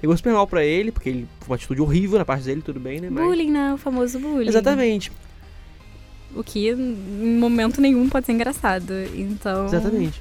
pegou 0.00 0.16
super 0.16 0.32
mal 0.32 0.46
pra 0.46 0.64
ele, 0.64 0.90
porque 0.92 1.08
ele 1.08 1.28
foi 1.40 1.48
uma 1.48 1.56
atitude 1.56 1.80
horrível 1.80 2.18
na 2.18 2.24
parte 2.24 2.44
dele, 2.44 2.62
tudo 2.62 2.78
bem, 2.80 3.00
né? 3.00 3.08
Mas- 3.10 3.24
Bullying, 3.24 3.50
né? 3.50 3.72
O 3.74 3.78
famoso 3.78 4.18
bullying. 4.18 4.48
Exatamente, 4.48 5.10
O 6.34 6.42
que 6.42 6.68
em 6.70 7.38
momento 7.38 7.80
nenhum 7.80 8.08
pode 8.08 8.26
ser 8.26 8.32
engraçado. 8.32 8.92
Então. 9.14 9.66
exatamente. 9.66 10.20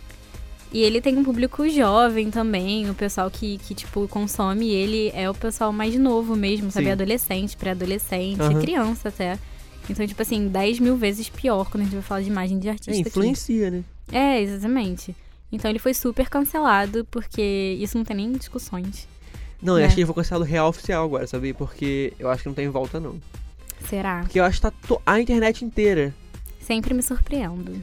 E 0.72 0.82
ele 0.82 1.00
tem 1.02 1.16
um 1.18 1.24
público 1.24 1.68
jovem 1.70 2.32
também. 2.32 2.90
O 2.90 2.94
pessoal 2.96 3.30
que, 3.30 3.58
que 3.60 3.76
tipo, 3.76 4.08
consome 4.08 4.70
ele 4.70 5.12
é 5.14 5.30
o 5.30 5.34
pessoal 5.34 5.72
mais 5.72 5.96
novo 5.96 6.36
mesmo, 6.36 6.72
sabe? 6.72 6.88
Sim. 6.88 6.92
Adolescente, 6.94 7.56
pré-adolescente, 7.58 8.42
Aham. 8.42 8.60
criança 8.62 9.10
até. 9.10 9.38
Então, 9.90 10.06
tipo 10.08 10.22
assim, 10.22 10.48
10 10.48 10.80
mil 10.80 10.96
vezes 10.96 11.30
pior 11.30 11.70
quando 11.70 11.82
a 11.82 11.84
gente 11.86 11.94
vai 11.94 12.02
falar 12.02 12.22
de 12.22 12.30
imagem 12.30 12.58
de 12.58 12.70
artista. 12.70 12.92
É, 12.92 13.00
aqui. 13.02 13.10
influencia, 13.10 13.70
né? 13.70 13.84
É, 14.12 14.42
exatamente. 14.42 15.16
Então 15.52 15.70
ele 15.70 15.78
foi 15.80 15.94
super 15.94 16.28
cancelado, 16.30 17.06
porque 17.12 17.78
isso 17.80 17.96
não 17.98 18.04
tem 18.06 18.16
nem 18.16 18.32
discussões. 18.32 19.08
Não, 19.64 19.74
eu 19.76 19.80
Né? 19.80 19.86
acho 19.86 19.96
que 19.96 20.02
ele 20.02 20.06
foi 20.06 20.16
cancelado 20.16 20.44
real 20.46 20.68
oficial 20.70 21.06
agora, 21.06 21.26
sabia? 21.26 21.54
Porque 21.54 22.14
eu 22.20 22.30
acho 22.30 22.44
que 22.44 22.50
não 22.50 22.54
tem 22.56 22.68
volta, 22.70 23.00
não. 23.00 23.16
Será? 23.90 24.20
Porque 24.22 24.40
eu 24.40 24.44
acho 24.44 24.58
que 24.58 24.62
tá 24.62 24.72
to- 24.88 25.02
a 25.06 25.20
internet 25.20 25.64
inteira. 25.64 26.14
Sempre 26.60 26.94
me 26.94 27.02
surpreendo. 27.02 27.74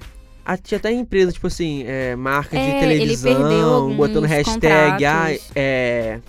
A- 0.45 0.57
Tinha 0.57 0.79
até 0.79 0.91
empresa, 0.93 1.33
tipo 1.33 1.47
assim, 1.47 1.85
é, 1.87 2.17
marca 2.17 2.57
de 2.57 2.63
É, 2.63 2.69
ele 2.71 2.81
televisão, 2.81 3.95
botando 3.97 4.25
hashtag, 4.25 5.05
ah, 5.05 5.27
é. 5.55 6.21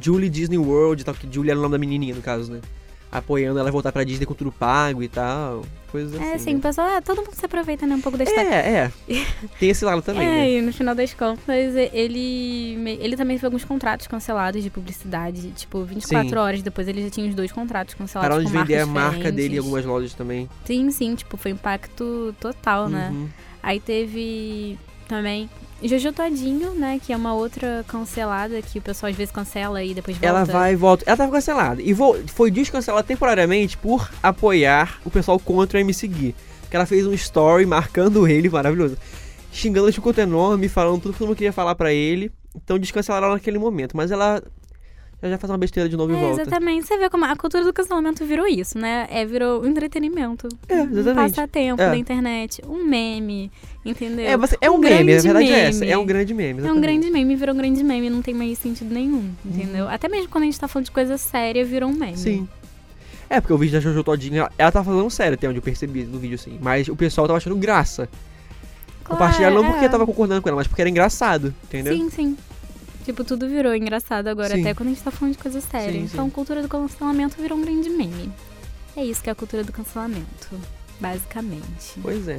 Julie 0.00 0.30
Disney 0.30 0.56
World 0.58 1.04
tal, 1.04 1.14
que 1.14 1.28
Julie 1.30 1.50
era 1.50 1.58
o 1.58 1.62
nome 1.62 1.72
da 1.72 1.78
menininha, 1.78 2.14
no 2.14 2.22
caso, 2.22 2.50
né? 2.52 2.60
Apoiando 3.12 3.60
ela 3.60 3.70
voltar 3.70 3.92
pra 3.92 4.02
Disney 4.02 4.24
com 4.24 4.32
tudo 4.32 4.50
pago 4.50 5.02
e 5.02 5.08
tal. 5.08 5.62
Coisas 5.92 6.14
assim. 6.14 6.24
É, 6.24 6.38
sim, 6.38 6.52
né? 6.54 6.58
o 6.58 6.62
pessoal, 6.62 6.88
é, 6.88 7.00
todo 7.02 7.18
mundo 7.18 7.34
se 7.34 7.44
aproveita, 7.44 7.86
né, 7.86 7.94
um 7.94 8.00
pouco 8.00 8.16
da 8.16 8.24
história. 8.24 8.48
É, 8.48 8.70
é. 8.70 8.92
Tem 9.60 9.68
esse 9.68 9.84
lado 9.84 10.00
também, 10.00 10.26
é, 10.26 10.30
né? 10.30 10.50
e 10.52 10.62
no 10.62 10.72
final 10.72 10.94
das 10.94 11.12
contas, 11.12 11.76
ele, 11.92 12.78
ele 12.98 13.14
também 13.14 13.36
teve 13.36 13.44
alguns 13.44 13.62
contratos 13.62 14.06
cancelados 14.06 14.62
de 14.62 14.70
publicidade. 14.70 15.50
Tipo, 15.50 15.84
24 15.84 16.28
Sim. 16.30 16.36
horas 16.36 16.62
depois 16.62 16.88
ele 16.88 17.02
já 17.02 17.10
tinha 17.10 17.28
os 17.28 17.34
dois 17.34 17.52
contratos 17.52 17.92
cancelados 17.92 18.36
Pararam 18.36 18.50
de 18.50 18.58
vender 18.58 18.80
a 18.80 18.86
marca 18.86 19.30
dele 19.30 19.56
em 19.56 19.58
algumas 19.58 19.84
lojas 19.84 20.14
também. 20.14 20.48
Sim, 20.64 20.90
sim, 20.90 21.14
tipo, 21.14 21.36
foi 21.36 21.52
um 21.52 21.56
impacto 21.56 22.34
total, 22.40 22.88
né? 22.88 23.10
Uhum. 23.12 23.28
Aí 23.62 23.78
teve 23.78 24.78
também 25.06 25.50
Jojo 25.88 26.12
Todinho, 26.12 26.74
né, 26.74 27.00
que 27.04 27.12
é 27.12 27.16
uma 27.16 27.34
outra 27.34 27.84
cancelada 27.88 28.62
que 28.62 28.78
o 28.78 28.82
pessoal 28.82 29.10
às 29.10 29.16
vezes 29.16 29.32
cancela 29.32 29.82
e 29.82 29.94
depois 29.94 30.16
volta. 30.16 30.28
Ela 30.28 30.44
vai 30.44 30.72
e 30.72 30.76
volta. 30.76 31.04
Ela 31.06 31.16
tava 31.16 31.32
cancelada. 31.32 31.82
E 31.82 31.94
foi 32.28 32.50
descancelada 32.50 33.02
temporariamente 33.02 33.76
por 33.76 34.10
apoiar 34.22 35.00
o 35.04 35.10
pessoal 35.10 35.38
contra 35.38 35.78
o 35.78 35.80
MC 35.80 36.06
Gui. 36.06 36.34
Que 36.70 36.76
ela 36.76 36.86
fez 36.86 37.06
um 37.06 37.12
story 37.12 37.66
marcando 37.66 38.26
ele, 38.28 38.48
maravilhoso. 38.48 38.96
Xingando 39.52 39.90
de 39.90 40.00
quanto 40.00 40.20
enorme, 40.20 40.68
falando 40.68 41.00
tudo 41.00 41.12
que 41.12 41.18
todo 41.18 41.28
mundo 41.28 41.36
queria 41.36 41.52
falar 41.52 41.74
pra 41.74 41.92
ele. 41.92 42.30
Então 42.54 42.78
descancelaram 42.78 43.26
ela 43.26 43.34
naquele 43.34 43.58
momento. 43.58 43.96
Mas 43.96 44.10
ela 44.10 44.42
já, 45.22 45.28
já 45.30 45.38
faz 45.38 45.50
uma 45.50 45.58
besteira 45.58 45.88
de 45.88 45.96
novo 45.96 46.12
e 46.12 46.16
É, 46.16 46.20
volta. 46.20 46.42
exatamente. 46.42 46.86
Você 46.86 46.98
vê 46.98 47.08
como 47.08 47.24
a 47.24 47.36
cultura 47.36 47.64
do 47.64 47.72
cancelamento 47.72 48.24
virou 48.26 48.46
isso, 48.46 48.78
né? 48.78 49.06
É, 49.10 49.24
virou 49.24 49.62
um 49.62 49.66
entretenimento. 49.66 50.48
É, 50.68 50.82
Um 50.82 50.98
exatamente. 50.98 51.30
passatempo 51.34 51.80
É. 51.82 51.90
da 51.90 51.96
internet. 51.96 52.60
Um 52.66 52.84
meme, 52.84 53.50
entendeu? 53.84 54.26
É, 54.26 54.36
você- 54.36 54.56
é 54.60 54.70
um, 54.70 54.74
Um 54.74 54.78
meme, 54.78 55.04
grande 55.04 55.22
verdade 55.22 55.46
é 55.46 55.50
meme. 55.56 55.68
essa. 55.68 55.84
É 55.84 55.96
um 55.96 56.04
grande 56.06 56.34
meme. 56.34 56.50
É 56.50 56.54
um 56.54 56.58
exatamente. 56.58 56.82
grande 56.82 57.10
meme, 57.10 57.36
virou 57.36 57.54
um 57.54 57.58
grande 57.58 57.82
meme, 57.84 58.10
não 58.10 58.20
tem 58.22 58.34
mais 58.34 58.58
sentido 58.58 58.92
nenhum, 58.92 59.30
entendeu? 59.44 59.84
Uhum. 59.86 59.90
Até 59.90 60.08
mesmo 60.08 60.28
quando 60.28 60.42
a 60.42 60.46
gente 60.46 60.58
tá 60.60 60.66
falando 60.68 60.86
de 60.86 60.90
coisa 60.92 61.16
séria, 61.16 61.64
virou 61.64 61.88
um 61.88 61.94
meme. 61.94 62.16
Sim. 62.16 62.48
É, 63.30 63.40
porque 63.40 63.52
o 63.54 63.56
vídeo 63.58 63.72
da 63.72 63.80
Jojo 63.80 64.04
Todinho, 64.04 64.36
ela, 64.40 64.52
ela 64.58 64.70
tá 64.72 64.84
falando 64.84 65.08
sério 65.08 65.34
até 65.34 65.48
onde 65.48 65.56
eu 65.58 65.62
percebi 65.62 66.04
no 66.04 66.18
vídeo, 66.18 66.34
assim. 66.34 66.58
Mas 66.60 66.88
o 66.88 66.94
pessoal 66.96 67.26
tava 67.26 67.38
achando 67.38 67.56
graça. 67.56 68.06
Claro, 69.04 69.18
Compartilharam 69.20 69.56
não 69.62 69.70
porque 69.70 69.84
é. 69.84 69.88
tava 69.88 70.04
concordando 70.06 70.40
com 70.42 70.48
ela, 70.48 70.56
mas 70.56 70.66
porque 70.66 70.80
era 70.82 70.88
engraçado, 70.90 71.54
entendeu? 71.64 71.96
Sim, 71.96 72.10
sim. 72.10 72.36
Tipo, 73.04 73.24
tudo 73.24 73.48
virou 73.48 73.74
engraçado 73.74 74.28
agora, 74.28 74.54
Sim. 74.54 74.60
até 74.60 74.74
quando 74.74 74.88
a 74.88 74.92
gente 74.92 75.02
tá 75.02 75.10
falando 75.10 75.34
de 75.34 75.42
coisa 75.42 75.60
séria. 75.60 75.92
Sim, 75.92 76.08
então, 76.12 76.24
sim. 76.26 76.30
cultura 76.30 76.62
do 76.62 76.68
cancelamento 76.68 77.40
virou 77.40 77.58
um 77.58 77.62
grande 77.62 77.90
meme. 77.90 78.32
É 78.96 79.04
isso 79.04 79.22
que 79.22 79.28
é 79.28 79.32
a 79.32 79.34
cultura 79.34 79.64
do 79.64 79.72
cancelamento, 79.72 80.50
basicamente. 81.00 81.94
Pois 82.00 82.28
é. 82.28 82.38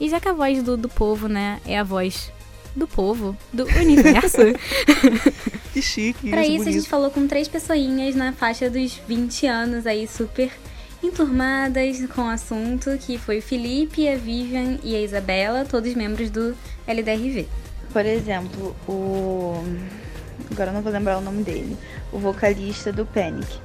E 0.00 0.08
já 0.08 0.20
que 0.20 0.28
a 0.28 0.32
voz 0.32 0.62
do, 0.62 0.76
do 0.76 0.88
povo, 0.88 1.28
né, 1.28 1.60
é 1.64 1.78
a 1.78 1.84
voz 1.84 2.32
do 2.74 2.86
povo, 2.88 3.36
do 3.52 3.64
universo, 3.64 4.38
Que 5.72 5.80
chique, 5.82 6.30
Pra 6.30 6.42
isso, 6.42 6.52
isso, 6.52 6.62
a 6.62 6.64
bonito. 6.64 6.72
gente 6.72 6.88
falou 6.88 7.10
com 7.10 7.26
três 7.26 7.48
pessoinhas 7.48 8.14
na 8.14 8.32
faixa 8.32 8.68
dos 8.70 8.94
20 9.08 9.46
anos 9.46 9.86
aí, 9.86 10.06
super 10.06 10.50
enturmadas 11.02 12.04
com 12.14 12.22
o 12.22 12.28
assunto, 12.28 12.90
que 12.98 13.18
foi 13.18 13.38
o 13.38 13.42
Felipe, 13.42 14.08
a 14.08 14.16
Vivian 14.16 14.78
e 14.82 14.94
a 14.94 15.00
Isabela, 15.00 15.64
todos 15.64 15.94
membros 15.94 16.30
do 16.30 16.56
LDRV. 16.86 17.46
Por 17.94 18.04
exemplo, 18.04 18.74
o. 18.88 19.54
Agora 20.50 20.70
eu 20.70 20.74
não 20.74 20.82
vou 20.82 20.92
lembrar 20.92 21.16
o 21.18 21.20
nome 21.20 21.44
dele. 21.44 21.78
O 22.12 22.18
vocalista 22.18 22.92
do 22.92 23.06
Panic. 23.06 23.60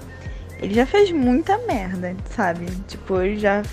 Ele 0.61 0.75
já 0.75 0.85
fez 0.85 1.11
muita 1.11 1.57
merda, 1.65 2.15
sabe? 2.29 2.67
Tipo, 2.87 3.19
ele 3.21 3.39
já. 3.39 3.63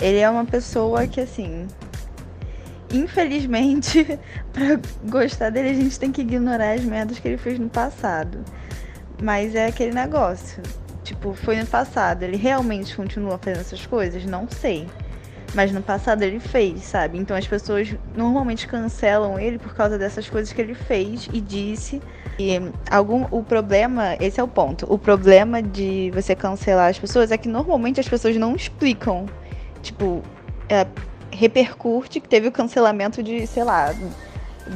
Ele 0.00 0.20
é 0.20 0.30
uma 0.30 0.46
pessoa 0.46 1.06
que, 1.06 1.20
assim. 1.20 1.68
Infelizmente, 2.90 4.18
pra 4.54 4.80
gostar 5.04 5.50
dele, 5.50 5.68
a 5.68 5.74
gente 5.74 6.00
tem 6.00 6.10
que 6.10 6.22
ignorar 6.22 6.72
as 6.72 6.82
merdas 6.82 7.18
que 7.18 7.28
ele 7.28 7.36
fez 7.36 7.58
no 7.58 7.68
passado. 7.68 8.42
Mas 9.22 9.54
é 9.54 9.66
aquele 9.66 9.92
negócio. 9.92 10.62
Tipo, 11.04 11.34
foi 11.34 11.56
no 11.56 11.66
passado. 11.66 12.22
Ele 12.22 12.38
realmente 12.38 12.96
continua 12.96 13.36
fazendo 13.36 13.60
essas 13.60 13.84
coisas? 13.84 14.24
Não 14.24 14.48
sei. 14.48 14.88
Mas 15.54 15.72
no 15.72 15.82
passado 15.82 16.22
ele 16.22 16.38
fez, 16.38 16.84
sabe? 16.84 17.18
Então 17.18 17.36
as 17.36 17.46
pessoas 17.46 17.94
normalmente 18.14 18.66
cancelam 18.66 19.38
ele 19.38 19.58
por 19.58 19.74
causa 19.74 19.98
dessas 19.98 20.28
coisas 20.28 20.52
que 20.52 20.60
ele 20.60 20.74
fez 20.74 21.28
e 21.32 21.40
disse. 21.40 22.02
E 22.38 22.60
algum 22.90 23.26
o 23.30 23.42
problema, 23.42 24.14
esse 24.20 24.38
é 24.38 24.42
o 24.42 24.48
ponto. 24.48 24.86
O 24.92 24.98
problema 24.98 25.62
de 25.62 26.10
você 26.14 26.34
cancelar 26.34 26.90
as 26.90 26.98
pessoas 26.98 27.32
é 27.32 27.38
que 27.38 27.48
normalmente 27.48 27.98
as 27.98 28.08
pessoas 28.08 28.36
não 28.36 28.54
explicam, 28.54 29.26
tipo, 29.82 30.22
é, 30.68 30.86
repercute 31.30 32.20
que 32.20 32.28
teve 32.28 32.48
o 32.48 32.52
cancelamento 32.52 33.22
de, 33.22 33.46
sei 33.46 33.64
lá, 33.64 33.94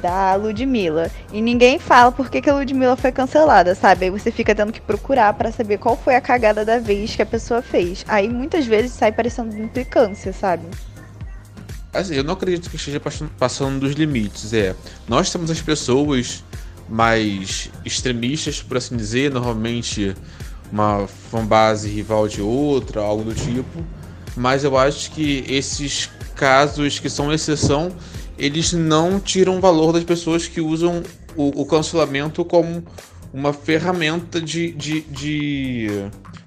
da 0.00 0.34
Ludmilla. 0.34 1.10
E 1.32 1.40
ninguém 1.40 1.78
fala 1.78 2.10
por 2.10 2.30
que, 2.30 2.40
que 2.40 2.50
a 2.50 2.54
Ludmilla 2.54 2.96
foi 2.96 3.12
cancelada, 3.12 3.74
sabe? 3.74 4.06
Aí 4.06 4.10
você 4.10 4.30
fica 4.30 4.54
tendo 4.54 4.72
que 4.72 4.80
procurar 4.80 5.32
para 5.34 5.52
saber 5.52 5.78
qual 5.78 5.96
foi 5.96 6.14
a 6.14 6.20
cagada 6.20 6.64
da 6.64 6.78
vez 6.78 7.14
que 7.14 7.22
a 7.22 7.26
pessoa 7.26 7.62
fez. 7.62 8.04
Aí 8.08 8.28
muitas 8.28 8.66
vezes 8.66 8.92
sai 8.92 9.12
parecendo 9.12 9.56
implicância, 9.58 10.32
sabe? 10.32 10.64
Assim, 11.92 12.14
eu 12.14 12.24
não 12.24 12.34
acredito 12.34 12.70
que 12.70 12.76
esteja 12.76 13.00
passando 13.38 13.80
dos 13.80 13.92
limites. 13.92 14.52
É, 14.54 14.74
nós 15.06 15.30
temos 15.30 15.50
as 15.50 15.60
pessoas 15.60 16.42
mais 16.88 17.70
extremistas, 17.84 18.62
por 18.62 18.76
assim 18.76 18.96
dizer, 18.96 19.30
normalmente 19.30 20.14
uma 20.72 21.06
fanbase 21.06 21.88
rival 21.88 22.26
de 22.26 22.40
outra, 22.40 23.02
algo 23.02 23.24
do 23.24 23.34
tipo. 23.34 23.84
Mas 24.34 24.64
eu 24.64 24.78
acho 24.78 25.10
que 25.10 25.44
esses 25.46 26.08
casos 26.34 26.98
que 26.98 27.10
são 27.10 27.32
exceção 27.32 27.92
eles 28.38 28.72
não 28.72 29.20
tiram 29.20 29.60
valor 29.60 29.92
das 29.92 30.04
pessoas 30.04 30.46
que 30.46 30.60
usam 30.60 31.02
o, 31.36 31.62
o 31.62 31.66
cancelamento 31.66 32.44
como 32.44 32.84
uma 33.32 33.52
ferramenta 33.52 34.40
de, 34.40 34.72
de, 34.72 35.00
de 35.02 35.88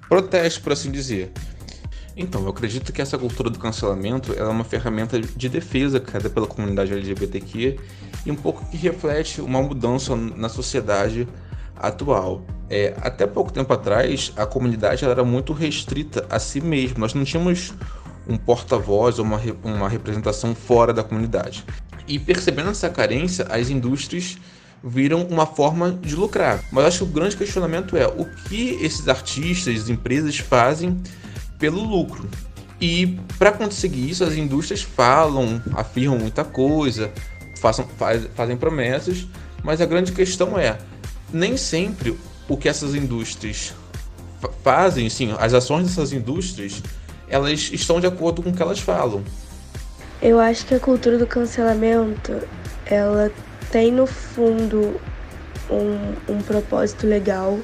protesto, 0.08 0.62
por 0.62 0.72
assim 0.72 0.90
dizer. 0.90 1.32
Então, 2.16 2.42
eu 2.42 2.48
acredito 2.48 2.92
que 2.92 3.02
essa 3.02 3.18
cultura 3.18 3.50
do 3.50 3.58
cancelamento 3.58 4.32
é 4.32 4.42
uma 4.44 4.64
ferramenta 4.64 5.20
de 5.20 5.48
defesa 5.48 6.00
criada 6.00 6.30
pela 6.30 6.46
comunidade 6.46 6.92
LGBTQ 6.92 7.78
e 8.24 8.30
um 8.30 8.36
pouco 8.36 8.64
que 8.70 8.76
reflete 8.76 9.42
uma 9.42 9.60
mudança 9.60 10.16
na 10.16 10.48
sociedade 10.48 11.28
atual. 11.76 12.42
É, 12.70 12.96
até 13.02 13.26
pouco 13.26 13.52
tempo 13.52 13.70
atrás, 13.72 14.32
a 14.34 14.46
comunidade 14.46 15.04
era 15.04 15.22
muito 15.22 15.52
restrita 15.52 16.24
a 16.30 16.38
si 16.38 16.60
mesma. 16.60 17.00
Nós 17.00 17.12
não 17.12 17.22
tínhamos 17.22 17.74
um 18.28 18.36
porta-voz 18.36 19.18
ou 19.18 19.24
uma, 19.24 19.40
uma 19.62 19.88
representação 19.88 20.54
fora 20.54 20.92
da 20.92 21.02
comunidade. 21.02 21.64
E 22.08 22.18
percebendo 22.18 22.70
essa 22.70 22.88
carência, 22.88 23.46
as 23.50 23.70
indústrias 23.70 24.36
viram 24.82 25.22
uma 25.24 25.46
forma 25.46 25.90
de 25.90 26.14
lucrar. 26.14 26.62
Mas 26.70 26.84
acho 26.84 26.98
que 26.98 27.04
o 27.04 27.06
grande 27.06 27.36
questionamento 27.36 27.96
é 27.96 28.06
o 28.06 28.24
que 28.48 28.78
esses 28.80 29.08
artistas, 29.08 29.88
empresas 29.88 30.38
fazem 30.38 31.00
pelo 31.58 31.82
lucro. 31.82 32.28
E 32.80 33.18
para 33.38 33.52
conseguir 33.52 34.10
isso, 34.10 34.22
as 34.22 34.34
indústrias 34.34 34.82
falam, 34.82 35.62
afirmam 35.74 36.18
muita 36.18 36.44
coisa, 36.44 37.10
façam, 37.60 37.86
faz, 37.96 38.28
fazem 38.34 38.56
promessas, 38.56 39.26
mas 39.64 39.80
a 39.80 39.86
grande 39.86 40.12
questão 40.12 40.58
é 40.58 40.78
nem 41.32 41.56
sempre 41.56 42.16
o 42.48 42.56
que 42.56 42.68
essas 42.68 42.94
indústrias 42.94 43.74
fazem, 44.62 45.08
sim, 45.08 45.34
as 45.38 45.54
ações 45.54 45.86
dessas 45.86 46.12
indústrias 46.12 46.82
elas 47.28 47.70
estão 47.72 48.00
de 48.00 48.06
acordo 48.06 48.42
com 48.42 48.50
o 48.50 48.52
que 48.52 48.62
elas 48.62 48.80
falam. 48.80 49.22
Eu 50.20 50.40
acho 50.40 50.64
que 50.66 50.74
a 50.74 50.80
cultura 50.80 51.18
do 51.18 51.26
cancelamento, 51.26 52.40
ela 52.86 53.30
tem 53.70 53.92
no 53.92 54.06
fundo 54.06 55.00
um, 55.70 56.32
um 56.32 56.42
propósito 56.42 57.06
legal 57.06 57.58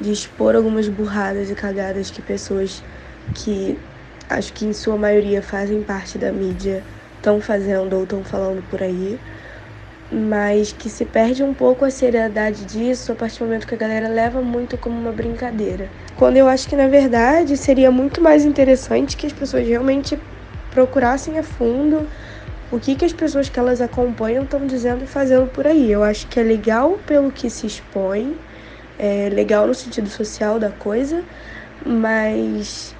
de 0.00 0.12
expor 0.12 0.56
algumas 0.56 0.88
burradas 0.88 1.50
e 1.50 1.54
cagadas 1.54 2.10
que 2.10 2.22
pessoas 2.22 2.82
que 3.34 3.78
acho 4.28 4.52
que 4.52 4.64
em 4.64 4.72
sua 4.72 4.96
maioria 4.96 5.42
fazem 5.42 5.82
parte 5.82 6.18
da 6.18 6.32
mídia 6.32 6.82
estão 7.16 7.40
fazendo 7.40 7.94
ou 7.94 8.02
estão 8.02 8.24
falando 8.24 8.62
por 8.68 8.82
aí, 8.82 9.18
mas 10.10 10.72
que 10.72 10.90
se 10.90 11.04
perde 11.04 11.42
um 11.42 11.54
pouco 11.54 11.84
a 11.84 11.90
seriedade 11.90 12.64
disso 12.64 13.12
a 13.12 13.14
partir 13.14 13.38
do 13.38 13.44
momento 13.44 13.66
que 13.66 13.74
a 13.74 13.78
galera 13.78 14.08
leva 14.08 14.42
muito 14.42 14.76
como 14.76 14.98
uma 14.98 15.12
brincadeira. 15.12 15.88
Quando 16.22 16.36
eu 16.36 16.46
acho 16.46 16.68
que 16.68 16.76
na 16.76 16.86
verdade 16.86 17.56
seria 17.56 17.90
muito 17.90 18.20
mais 18.20 18.44
interessante 18.44 19.16
que 19.16 19.26
as 19.26 19.32
pessoas 19.32 19.66
realmente 19.66 20.16
procurassem 20.70 21.36
a 21.36 21.42
fundo 21.42 22.06
o 22.70 22.78
que, 22.78 22.94
que 22.94 23.04
as 23.04 23.12
pessoas 23.12 23.48
que 23.48 23.58
elas 23.58 23.80
acompanham 23.80 24.44
estão 24.44 24.64
dizendo 24.64 25.02
e 25.02 25.06
fazendo 25.08 25.48
por 25.48 25.66
aí. 25.66 25.90
Eu 25.90 26.04
acho 26.04 26.28
que 26.28 26.38
é 26.38 26.44
legal 26.44 26.96
pelo 27.04 27.32
que 27.32 27.50
se 27.50 27.66
expõe, 27.66 28.38
é 29.00 29.30
legal 29.30 29.66
no 29.66 29.74
sentido 29.74 30.08
social 30.08 30.60
da 30.60 30.70
coisa, 30.70 31.24
mas 31.84 32.94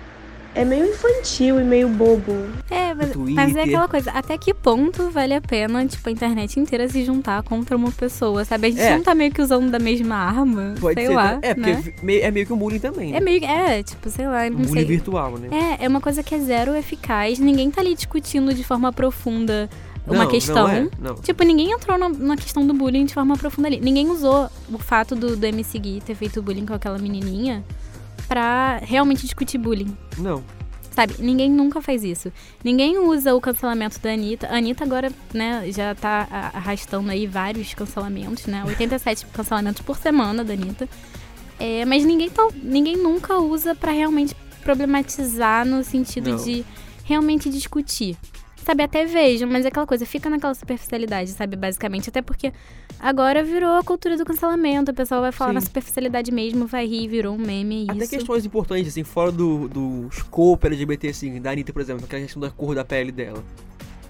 é 0.54 0.64
meio 0.64 0.86
infantil 0.86 1.60
e 1.60 1.64
meio 1.64 1.88
bobo. 1.88 2.32
É, 2.70 2.94
mas, 2.94 3.16
mas, 3.16 3.56
é 3.56 3.62
aquela 3.62 3.88
coisa, 3.88 4.10
até 4.10 4.36
que 4.36 4.52
ponto 4.52 5.10
vale 5.10 5.34
a 5.34 5.40
pena, 5.40 5.84
tipo, 5.86 6.08
a 6.08 6.12
internet 6.12 6.60
inteira 6.60 6.88
se 6.88 7.04
juntar 7.04 7.42
contra 7.42 7.76
uma 7.76 7.90
pessoa, 7.90 8.44
sabe? 8.44 8.68
A 8.68 8.70
gente 8.70 8.82
é. 8.82 8.96
não 8.96 9.02
tá 9.02 9.14
meio 9.14 9.32
que 9.32 9.40
usando 9.40 9.70
da 9.70 9.78
mesma 9.78 10.16
arma, 10.16 10.74
Pode 10.78 10.94
sei 10.94 11.06
ser, 11.06 11.14
lá, 11.14 11.38
É, 11.42 11.54
porque 11.54 11.70
né? 12.02 12.20
é 12.20 12.30
meio 12.30 12.46
que 12.46 12.52
um 12.52 12.56
bullying 12.56 12.78
também, 12.78 13.12
né? 13.12 13.18
É 13.18 13.20
meio, 13.20 13.44
é, 13.44 13.82
tipo, 13.82 14.10
sei 14.10 14.26
lá, 14.26 14.48
não 14.50 14.58
um 14.58 14.62
bullying 14.62 14.84
virtual, 14.84 15.38
né? 15.38 15.48
É, 15.80 15.84
é 15.84 15.88
uma 15.88 16.00
coisa 16.00 16.22
que 16.22 16.34
é 16.34 16.38
zero 16.38 16.74
eficaz, 16.74 17.38
ninguém 17.38 17.70
tá 17.70 17.80
ali 17.80 17.94
discutindo 17.94 18.52
de 18.52 18.62
forma 18.62 18.92
profunda 18.92 19.70
uma 20.06 20.24
não, 20.24 20.28
questão. 20.28 20.66
Não 20.66 20.74
é, 20.74 20.88
não. 20.98 21.14
Tipo, 21.14 21.44
ninguém 21.44 21.70
entrou 21.70 21.96
na, 21.96 22.08
na, 22.08 22.36
questão 22.36 22.66
do 22.66 22.74
bullying 22.74 23.04
de 23.04 23.14
forma 23.14 23.36
profunda 23.36 23.68
ali. 23.68 23.80
Ninguém 23.80 24.10
usou 24.10 24.50
o 24.70 24.78
fato 24.78 25.14
do, 25.14 25.36
do 25.36 25.46
MC 25.46 25.78
Gui 25.78 26.02
ter 26.04 26.16
feito 26.16 26.42
bullying 26.42 26.66
com 26.66 26.74
aquela 26.74 26.98
menininha 26.98 27.64
pra 28.32 28.78
realmente 28.82 29.20
discutir 29.20 29.58
bullying. 29.58 29.94
Não. 30.16 30.42
Sabe, 30.90 31.16
ninguém 31.18 31.50
nunca 31.50 31.82
faz 31.82 32.02
isso. 32.02 32.32
Ninguém 32.64 32.96
usa 32.96 33.34
o 33.34 33.40
cancelamento 33.42 34.00
da 34.00 34.10
Anitta. 34.10 34.46
A 34.46 34.56
Anitta 34.56 34.84
agora, 34.84 35.12
né, 35.34 35.64
já 35.70 35.94
tá 35.94 36.26
arrastando 36.54 37.10
aí 37.10 37.26
vários 37.26 37.74
cancelamentos, 37.74 38.46
né? 38.46 38.64
87 38.66 39.26
cancelamentos 39.34 39.82
por 39.82 39.98
semana 39.98 40.42
da 40.42 40.54
Anitta. 40.54 40.88
É, 41.60 41.84
mas 41.84 42.06
ninguém, 42.06 42.30
tá, 42.30 42.48
ninguém 42.54 42.96
nunca 42.96 43.36
usa 43.36 43.74
para 43.74 43.92
realmente 43.92 44.34
problematizar 44.62 45.66
no 45.66 45.84
sentido 45.84 46.30
Não. 46.30 46.42
de 46.42 46.64
realmente 47.04 47.50
discutir. 47.50 48.16
Sabe, 48.64 48.84
até 48.84 49.04
vejam, 49.04 49.48
mas 49.48 49.64
é 49.64 49.68
aquela 49.68 49.86
coisa, 49.86 50.06
fica 50.06 50.30
naquela 50.30 50.54
superficialidade, 50.54 51.30
sabe, 51.30 51.56
basicamente. 51.56 52.08
Até 52.08 52.22
porque 52.22 52.52
agora 53.00 53.42
virou 53.42 53.76
a 53.76 53.82
cultura 53.82 54.16
do 54.16 54.24
cancelamento, 54.24 54.92
o 54.92 54.94
pessoal 54.94 55.20
vai 55.20 55.32
falar 55.32 55.50
Sim. 55.50 55.54
na 55.54 55.60
superficialidade 55.60 56.30
mesmo, 56.30 56.66
vai 56.66 56.86
rir, 56.86 57.08
virou 57.08 57.34
um 57.34 57.38
meme, 57.38 57.80
é 57.80 57.82
isso. 57.82 58.04
Até 58.04 58.06
questões 58.06 58.46
importantes, 58.46 58.88
assim, 58.88 59.02
fora 59.02 59.32
do, 59.32 59.68
do 59.68 60.08
scope 60.12 60.66
LGBT, 60.66 61.08
assim, 61.08 61.40
da 61.40 61.50
Anitta, 61.50 61.72
por 61.72 61.82
exemplo, 61.82 62.04
aquela 62.04 62.22
questão 62.22 62.40
da 62.40 62.50
cor 62.50 62.74
da 62.74 62.84
pele 62.84 63.10
dela. 63.10 63.42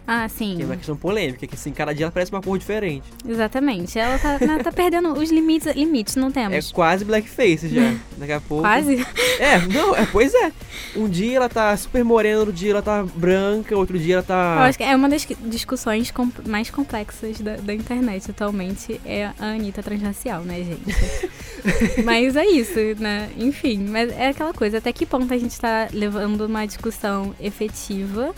Ah, 0.06 0.28
sim. 0.28 0.56
Que 0.56 0.62
é 0.62 0.66
uma 0.66 0.76
questão 0.76 0.96
polêmica, 0.96 1.46
que 1.46 1.54
assim, 1.54 1.72
cada 1.72 1.94
dia 1.94 2.06
ela 2.06 2.12
parece 2.12 2.32
uma 2.32 2.42
cor 2.42 2.58
diferente. 2.58 3.04
Exatamente. 3.26 3.98
Ela 3.98 4.18
tá, 4.18 4.38
ela 4.40 4.62
tá 4.62 4.72
perdendo 4.72 5.12
os 5.12 5.30
limites. 5.30 5.74
Limites, 5.74 6.16
não 6.16 6.30
temos. 6.30 6.52
É 6.52 6.72
quase 6.72 7.04
blackface 7.04 7.68
já. 7.68 7.94
Daqui 8.18 8.32
a 8.32 8.40
pouco. 8.40 8.62
Quase? 8.62 9.06
É, 9.38 9.58
não, 9.72 9.94
é, 9.94 10.06
pois 10.06 10.34
é. 10.34 10.52
Um 10.96 11.08
dia 11.08 11.36
ela 11.36 11.48
tá 11.48 11.76
super 11.76 12.04
morena, 12.04 12.40
outro 12.40 12.52
dia 12.52 12.72
ela 12.72 12.82
tá 12.82 13.02
branca, 13.02 13.76
outro 13.76 13.98
dia 13.98 14.14
ela 14.14 14.22
tá. 14.22 14.56
Eu 14.58 14.62
acho 14.62 14.78
que 14.78 14.84
é 14.84 14.94
uma 14.94 15.08
das 15.08 15.26
discussões 15.44 16.12
mais 16.46 16.70
complexas 16.70 17.40
da, 17.40 17.56
da, 17.56 17.74
internet 17.74 18.30
atualmente 18.30 19.00
é 19.04 19.30
a 19.38 19.52
Anitta 19.52 19.82
transracial, 19.82 20.42
né, 20.42 20.62
gente? 20.62 21.32
mas 22.04 22.36
é 22.36 22.44
isso, 22.46 22.78
né? 22.98 23.30
Enfim, 23.36 23.86
mas 23.88 24.10
é 24.10 24.28
aquela 24.28 24.52
coisa, 24.52 24.78
até 24.78 24.92
que 24.92 25.06
ponto 25.06 25.32
a 25.32 25.38
gente 25.38 25.58
tá 25.58 25.88
levando 25.92 26.42
uma 26.42 26.66
discussão 26.66 27.34
efetiva 27.40 28.34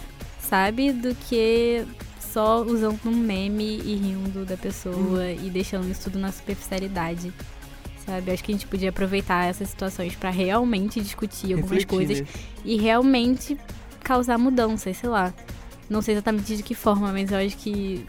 sabe? 0.48 0.92
Do 0.92 1.14
que 1.14 1.84
só 2.18 2.62
usando 2.62 2.98
um 3.06 3.14
meme 3.14 3.80
e 3.84 3.94
rindo 3.94 4.44
da 4.44 4.56
pessoa 4.56 4.94
uhum. 4.94 5.46
e 5.46 5.50
deixando 5.50 5.88
isso 5.90 6.02
tudo 6.04 6.18
na 6.18 6.32
superficialidade. 6.32 7.32
Sabe? 8.04 8.32
Acho 8.32 8.44
que 8.44 8.52
a 8.52 8.54
gente 8.54 8.66
podia 8.66 8.90
aproveitar 8.90 9.44
essas 9.46 9.70
situações 9.70 10.14
para 10.14 10.30
realmente 10.30 11.00
discutir 11.00 11.54
algumas 11.54 11.70
Refletir, 11.70 11.86
coisas 11.86 12.20
né? 12.20 12.26
e 12.64 12.76
realmente 12.76 13.56
causar 14.02 14.36
mudanças, 14.36 14.96
sei 14.96 15.08
lá. 15.08 15.32
Não 15.88 16.02
sei 16.02 16.14
exatamente 16.14 16.56
de 16.56 16.62
que 16.62 16.74
forma, 16.74 17.12
mas 17.12 17.30
eu 17.30 17.38
acho 17.38 17.56
que 17.56 18.04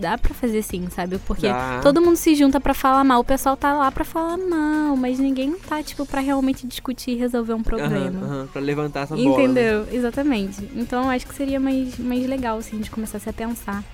dá 0.00 0.18
pra 0.18 0.34
fazer 0.34 0.62
sim, 0.62 0.88
sabe? 0.90 1.18
Porque 1.26 1.46
dá. 1.46 1.80
todo 1.82 2.00
mundo 2.00 2.16
se 2.16 2.34
junta 2.34 2.60
para 2.60 2.74
falar 2.74 3.04
mal. 3.04 3.20
O 3.20 3.24
pessoal 3.24 3.56
tá 3.56 3.72
lá 3.72 3.90
para 3.92 4.04
falar 4.04 4.36
mal, 4.36 4.96
mas 4.96 5.18
ninguém 5.18 5.52
tá, 5.52 5.82
tipo, 5.82 6.04
para 6.06 6.20
realmente 6.20 6.66
discutir 6.66 7.12
e 7.12 7.16
resolver 7.16 7.54
um 7.54 7.62
problema. 7.62 8.26
Uhum, 8.26 8.40
uhum, 8.40 8.46
pra 8.46 8.60
levantar 8.60 9.02
essa 9.02 9.14
bola. 9.14 9.36
Né? 9.38 9.44
Entendeu? 9.44 9.86
Exatamente. 9.92 10.68
Então 10.74 11.08
acho 11.08 11.26
que 11.26 11.34
seria 11.34 11.60
mais, 11.60 11.98
mais 11.98 12.26
legal, 12.26 12.58
assim, 12.58 12.74
a 12.74 12.78
gente 12.78 12.90
começasse 12.90 13.28
a 13.28 13.32
pensar 13.32 13.84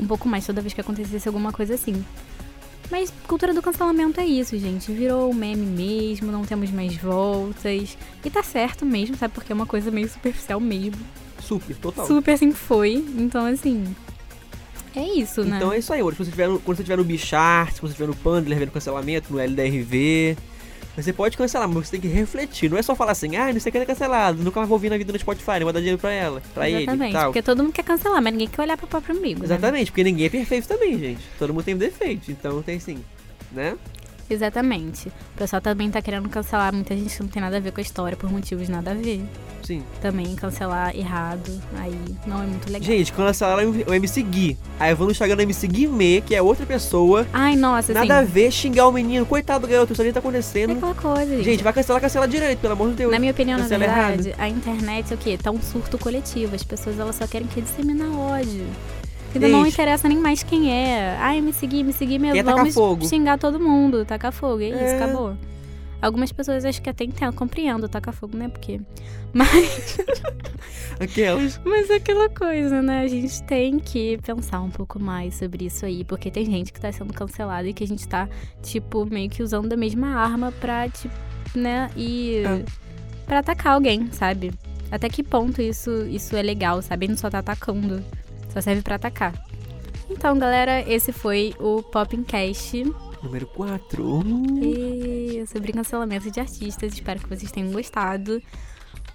um 0.00 0.06
pouco 0.06 0.26
mais 0.26 0.44
toda 0.46 0.60
vez 0.60 0.72
que 0.72 0.80
acontecesse 0.80 1.28
alguma 1.28 1.52
coisa 1.52 1.74
assim. 1.74 2.04
Mas 2.90 3.12
cultura 3.26 3.54
do 3.54 3.62
cancelamento 3.62 4.20
é 4.20 4.26
isso, 4.26 4.58
gente. 4.58 4.92
Virou 4.92 5.30
um 5.30 5.34
meme 5.34 5.64
mesmo, 5.64 6.30
não 6.30 6.44
temos 6.44 6.70
mais 6.70 6.94
voltas. 6.96 7.96
E 8.22 8.30
tá 8.30 8.42
certo 8.42 8.84
mesmo, 8.84 9.16
sabe? 9.16 9.32
Porque 9.32 9.50
é 9.50 9.54
uma 9.54 9.64
coisa 9.64 9.90
meio 9.90 10.08
superficial 10.08 10.60
mesmo. 10.60 11.00
Super, 11.40 11.74
total. 11.76 12.06
Super 12.06 12.32
assim 12.32 12.52
foi. 12.52 13.02
Então, 13.16 13.46
assim, 13.46 13.96
é 15.00 15.18
isso, 15.18 15.44
né? 15.44 15.56
Então 15.56 15.72
é 15.72 15.78
isso 15.78 15.92
aí, 15.92 16.02
hoje. 16.02 16.16
Quando 16.16 16.26
você 16.26 16.30
estiver 16.30 16.48
no, 16.48 16.60
quando 16.60 16.76
você 16.76 16.82
tiver 16.82 16.96
no 16.96 17.04
Bichart, 17.04 17.78
quando 17.78 17.80
você 17.80 17.88
estiver 17.88 18.06
no 18.06 18.16
Pandler 18.16 18.58
vendo 18.58 18.70
cancelamento, 18.70 19.32
no 19.32 19.40
LDRV, 19.40 20.36
você 20.96 21.12
pode 21.12 21.36
cancelar, 21.36 21.66
mas 21.68 21.86
você 21.86 21.92
tem 21.92 22.00
que 22.00 22.08
refletir. 22.08 22.70
Não 22.70 22.76
é 22.76 22.82
só 22.82 22.94
falar 22.94 23.12
assim, 23.12 23.34
ah, 23.36 23.52
não 23.52 23.58
sei 23.58 23.70
o 23.70 23.72
que 23.72 23.78
é 23.78 23.86
cancelado, 23.86 24.42
nunca 24.42 24.60
mais 24.60 24.68
vou 24.68 24.76
ouvir 24.76 24.90
na 24.90 24.98
vida 24.98 25.12
no 25.12 25.18
Spotify, 25.18 25.52
não 25.52 25.62
vou 25.62 25.72
dar 25.72 25.80
dinheiro 25.80 25.98
pra 25.98 26.10
ela, 26.10 26.42
pra 26.52 26.68
Exatamente, 26.68 27.04
ele. 27.04 27.12
Tal. 27.12 27.24
Porque 27.26 27.42
todo 27.42 27.62
mundo 27.62 27.72
quer 27.72 27.84
cancelar, 27.84 28.20
mas 28.20 28.32
ninguém 28.32 28.48
quer 28.48 28.62
olhar 28.62 28.76
pro 28.76 28.86
próprio 28.86 29.16
amigo. 29.16 29.40
Né? 29.40 29.46
Exatamente, 29.46 29.84
né? 29.84 29.86
porque 29.86 30.04
ninguém 30.04 30.26
é 30.26 30.30
perfeito 30.30 30.68
também, 30.68 30.98
gente. 30.98 31.22
Todo 31.38 31.54
mundo 31.54 31.64
tem 31.64 31.76
defeito, 31.76 32.30
então 32.30 32.62
tem 32.62 32.78
sim, 32.78 32.98
né? 33.50 33.76
Exatamente. 34.32 35.08
O 35.08 35.38
pessoal 35.38 35.60
também 35.60 35.90
tá 35.90 36.00
querendo 36.00 36.28
cancelar 36.28 36.74
muita 36.74 36.96
gente 36.96 37.14
que 37.14 37.22
não 37.22 37.28
tem 37.28 37.42
nada 37.42 37.56
a 37.58 37.60
ver 37.60 37.70
com 37.72 37.80
a 37.80 37.82
história 37.82 38.16
por 38.16 38.30
motivos 38.30 38.68
nada 38.68 38.92
a 38.92 38.94
ver. 38.94 39.22
Sim. 39.62 39.82
Também 40.00 40.34
cancelar 40.34 40.96
errado, 40.96 41.60
aí 41.76 41.96
não 42.26 42.42
é 42.42 42.46
muito 42.46 42.66
legal. 42.66 42.82
Gente, 42.82 43.12
cancelaram 43.12 43.70
o 43.70 43.94
MC 43.94 44.22
Gui. 44.22 44.58
Aí 44.80 44.90
eu 44.90 44.96
vou 44.96 45.06
no 45.06 45.12
Instagram 45.12 45.36
do 45.36 45.42
MC 45.42 45.68
Guimê, 45.68 46.20
que 46.20 46.34
é 46.34 46.42
outra 46.42 46.66
pessoa. 46.66 47.26
Ai, 47.32 47.54
nossa, 47.54 47.92
Nada 47.92 48.16
a 48.16 48.20
assim, 48.20 48.32
ver, 48.32 48.50
xingar 48.50 48.88
o 48.88 48.92
menino. 48.92 49.24
Coitado 49.24 49.66
do 49.66 49.70
garoto, 49.70 49.92
isso 49.92 50.02
ali 50.02 50.12
tá 50.12 50.18
é 50.18 50.20
acontecendo. 50.20 50.72
aquela 50.72 50.94
coisa, 50.94 51.36
gente. 51.36 51.44
Gente, 51.44 51.62
vai 51.62 51.72
cancelar, 51.72 52.00
cancela 52.00 52.26
direito, 52.26 52.58
pelo 52.58 52.72
amor 52.72 52.88
de 52.90 52.96
Deus. 52.96 53.12
Na 53.12 53.18
minha 53.18 53.32
opinião, 53.32 53.58
na 53.58 53.64
Cancela 53.64 53.86
verdade, 53.86 54.34
a 54.38 54.48
internet 54.48 55.12
é 55.12 55.14
o 55.14 55.18
quê? 55.18 55.38
Tá 55.40 55.50
um 55.50 55.60
surto 55.60 55.98
coletivo. 55.98 56.56
As 56.56 56.64
pessoas 56.64 56.98
elas 56.98 57.16
só 57.16 57.26
querem 57.26 57.46
que 57.46 57.60
disseminar 57.60 58.10
ódio. 58.10 58.66
Ainda 59.34 59.48
não 59.48 59.66
interessa 59.66 60.08
nem 60.08 60.18
mais 60.18 60.42
quem 60.42 60.70
é. 60.72 61.16
Ai, 61.20 61.40
me 61.40 61.52
seguir, 61.52 61.82
me 61.84 61.92
seguir 61.92 62.18
mesmo. 62.18 62.34
Quer 62.34 62.42
tacar 62.44 62.58
Vamos 62.60 62.74
fogo. 62.74 63.06
xingar 63.08 63.38
todo 63.38 63.58
mundo, 63.58 64.04
tacar 64.04 64.32
fogo. 64.32 64.60
É 64.62 64.68
isso, 64.68 64.76
É. 64.78 64.96
acabou. 64.96 65.36
Algumas 66.00 66.32
pessoas 66.32 66.64
acho 66.64 66.82
que 66.82 66.90
até 66.90 67.04
entendem, 67.04 67.32
compreendo 67.32 67.88
tacar 67.88 68.12
fogo, 68.12 68.36
né? 68.36 68.48
Porque. 68.48 68.80
Mas, 69.32 69.98
Aquelas. 71.00 71.58
mas 71.64 71.88
é 71.88 71.94
aquela 71.94 72.28
coisa, 72.28 72.82
né? 72.82 73.00
A 73.02 73.08
gente 73.08 73.42
tem 73.44 73.78
que 73.78 74.18
pensar 74.22 74.60
um 74.60 74.68
pouco 74.68 75.00
mais 75.00 75.36
sobre 75.36 75.64
isso 75.64 75.86
aí. 75.86 76.04
Porque 76.04 76.30
tem 76.30 76.44
gente 76.44 76.70
que 76.72 76.78
tá 76.78 76.92
sendo 76.92 77.14
cancelada 77.14 77.66
e 77.66 77.72
que 77.72 77.82
a 77.82 77.86
gente 77.86 78.06
tá, 78.06 78.28
tipo, 78.62 79.06
meio 79.06 79.30
que 79.30 79.42
usando 79.42 79.68
da 79.70 79.76
mesma 79.76 80.08
arma 80.16 80.52
pra, 80.60 80.86
tipo, 80.88 81.14
né? 81.54 81.90
E. 81.96 82.42
É. 82.44 82.64
Pra 83.26 83.38
atacar 83.38 83.74
alguém, 83.74 84.10
sabe? 84.12 84.52
Até 84.90 85.08
que 85.08 85.22
ponto 85.22 85.62
isso, 85.62 85.90
isso 86.10 86.36
é 86.36 86.42
legal, 86.42 86.82
sabe? 86.82 87.06
A 87.06 87.08
gente 87.08 87.20
só 87.20 87.30
tá 87.30 87.38
atacando. 87.38 88.04
Só 88.52 88.60
serve 88.60 88.82
pra 88.82 88.96
atacar. 88.96 89.32
Então, 90.10 90.38
galera, 90.38 90.80
esse 90.86 91.10
foi 91.12 91.54
o 91.58 91.82
Popincast 91.82 92.84
Número 93.22 93.46
4. 93.46 94.22
e 94.60 95.44
sobre 95.46 95.72
cancelamento 95.72 96.30
de 96.30 96.40
artistas. 96.40 96.92
Espero 96.92 97.20
que 97.20 97.28
vocês 97.28 97.52
tenham 97.52 97.70
gostado. 97.70 98.42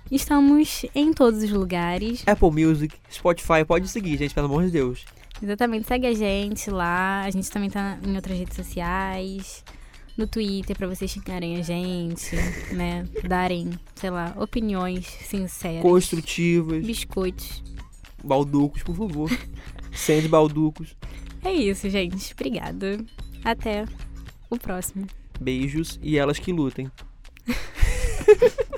Estamos 0.09 0.85
em 0.95 1.13
todos 1.13 1.43
os 1.43 1.51
lugares. 1.51 2.23
Apple 2.25 2.49
Music, 2.49 2.95
Spotify, 3.11 3.65
pode 3.67 3.87
seguir, 3.89 4.17
gente, 4.17 4.33
pelo 4.33 4.47
amor 4.47 4.63
de 4.65 4.71
Deus. 4.71 5.05
Exatamente, 5.43 5.87
segue 5.87 6.07
a 6.07 6.13
gente 6.13 6.71
lá. 6.71 7.21
A 7.21 7.29
gente 7.29 7.51
também 7.51 7.69
tá 7.69 7.99
em 8.03 8.15
outras 8.15 8.37
redes 8.39 8.55
sociais. 8.55 9.63
No 10.17 10.25
Twitter, 10.25 10.75
pra 10.75 10.87
vocês 10.87 11.11
xingarem 11.11 11.57
a 11.57 11.61
gente, 11.61 12.35
né? 12.71 13.05
Darem, 13.27 13.69
sei 13.93 14.09
lá, 14.09 14.33
opiniões 14.35 15.05
sinceras. 15.05 15.83
Construtivas, 15.83 16.83
Biscoitos. 16.83 17.61
Balducos, 18.23 18.83
por 18.83 18.95
favor. 18.95 19.31
Sende 19.91 20.27
balducos. 20.27 20.95
É 21.43 21.51
isso, 21.51 21.89
gente. 21.89 22.33
Obrigada. 22.33 22.97
Até 23.43 23.85
o 24.49 24.57
próximo. 24.57 25.07
Beijos 25.39 25.99
e 26.01 26.17
elas 26.17 26.39
que 26.39 26.51
lutem. 26.51 26.91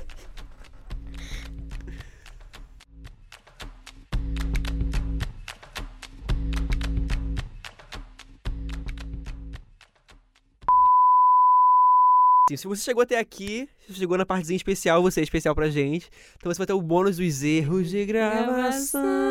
Se 12.56 12.66
você 12.66 12.82
chegou 12.82 13.02
até 13.02 13.18
aqui, 13.18 13.68
se 13.86 13.94
chegou 13.94 14.18
na 14.18 14.26
partezinha 14.26 14.56
especial, 14.56 15.02
você 15.02 15.20
é 15.20 15.22
especial 15.22 15.54
pra 15.54 15.70
gente. 15.70 16.10
Então 16.36 16.52
você 16.52 16.58
vai 16.58 16.66
ter 16.66 16.72
o 16.72 16.82
bônus 16.82 17.16
dos 17.16 17.42
erros 17.42 17.90
de 17.90 18.04
gravação. 18.04 19.29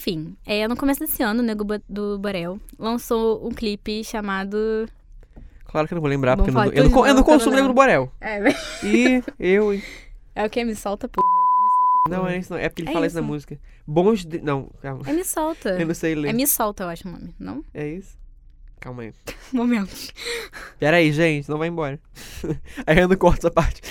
Enfim, 0.00 0.34
é, 0.46 0.66
no 0.66 0.78
começo 0.78 0.98
desse 0.98 1.22
ano, 1.22 1.40
o 1.40 1.42
Nego 1.42 1.62
do 1.86 2.18
Borel 2.18 2.58
lançou 2.78 3.46
um 3.46 3.50
clipe 3.50 4.02
chamado. 4.02 4.88
Claro 5.66 5.86
que 5.86 5.92
eu 5.92 5.96
não 5.96 6.00
vou 6.00 6.08
lembrar, 6.08 6.36
Vamos 6.36 6.54
porque 6.54 6.78
eu 6.78 6.84
não, 6.84 6.88
eu 6.88 6.90
não, 6.90 7.06
eu 7.06 7.14
não 7.16 7.22
consumo 7.22 7.50
não 7.50 7.56
Negro 7.56 7.68
do 7.68 7.74
Borel. 7.74 8.10
É, 8.18 8.38
E 8.82 9.22
eu. 9.38 9.78
é 10.34 10.46
o 10.46 10.48
que? 10.48 10.64
Me 10.64 10.74
solta, 10.74 11.06
porra. 11.06 11.28
Não, 12.08 12.26
é 12.26 12.38
isso 12.38 12.50
não. 12.50 12.58
É 12.58 12.70
porque 12.70 12.80
ele 12.80 12.88
É 12.88 12.92
fala 12.94 13.06
isso 13.06 13.14
isso. 13.14 13.20
na 13.20 13.28
música. 13.28 13.60
Bons. 13.86 14.24
De... 14.24 14.40
Não, 14.40 14.70
calma. 14.80 15.02
É 15.06 15.12
Me 15.12 15.22
Solta. 15.22 15.78
Eu 15.78 15.86
não 15.86 15.94
sei 15.94 16.14
ler. 16.14 16.30
É 16.30 16.32
Me 16.32 16.46
Solta, 16.46 16.84
eu 16.84 16.88
acho 16.88 17.06
o 17.06 17.12
nome, 17.12 17.34
não? 17.38 17.62
É 17.74 17.86
isso? 17.86 18.16
Calma 18.80 19.02
aí. 19.02 19.12
Momento. 19.52 19.94
Pera 20.78 20.96
aí, 20.96 21.12
gente, 21.12 21.46
não 21.50 21.58
vai 21.58 21.68
embora. 21.68 22.00
aí 22.86 22.98
eu 23.00 23.06
não 23.06 23.16
corto 23.16 23.40
essa 23.40 23.50
parte. 23.50 23.82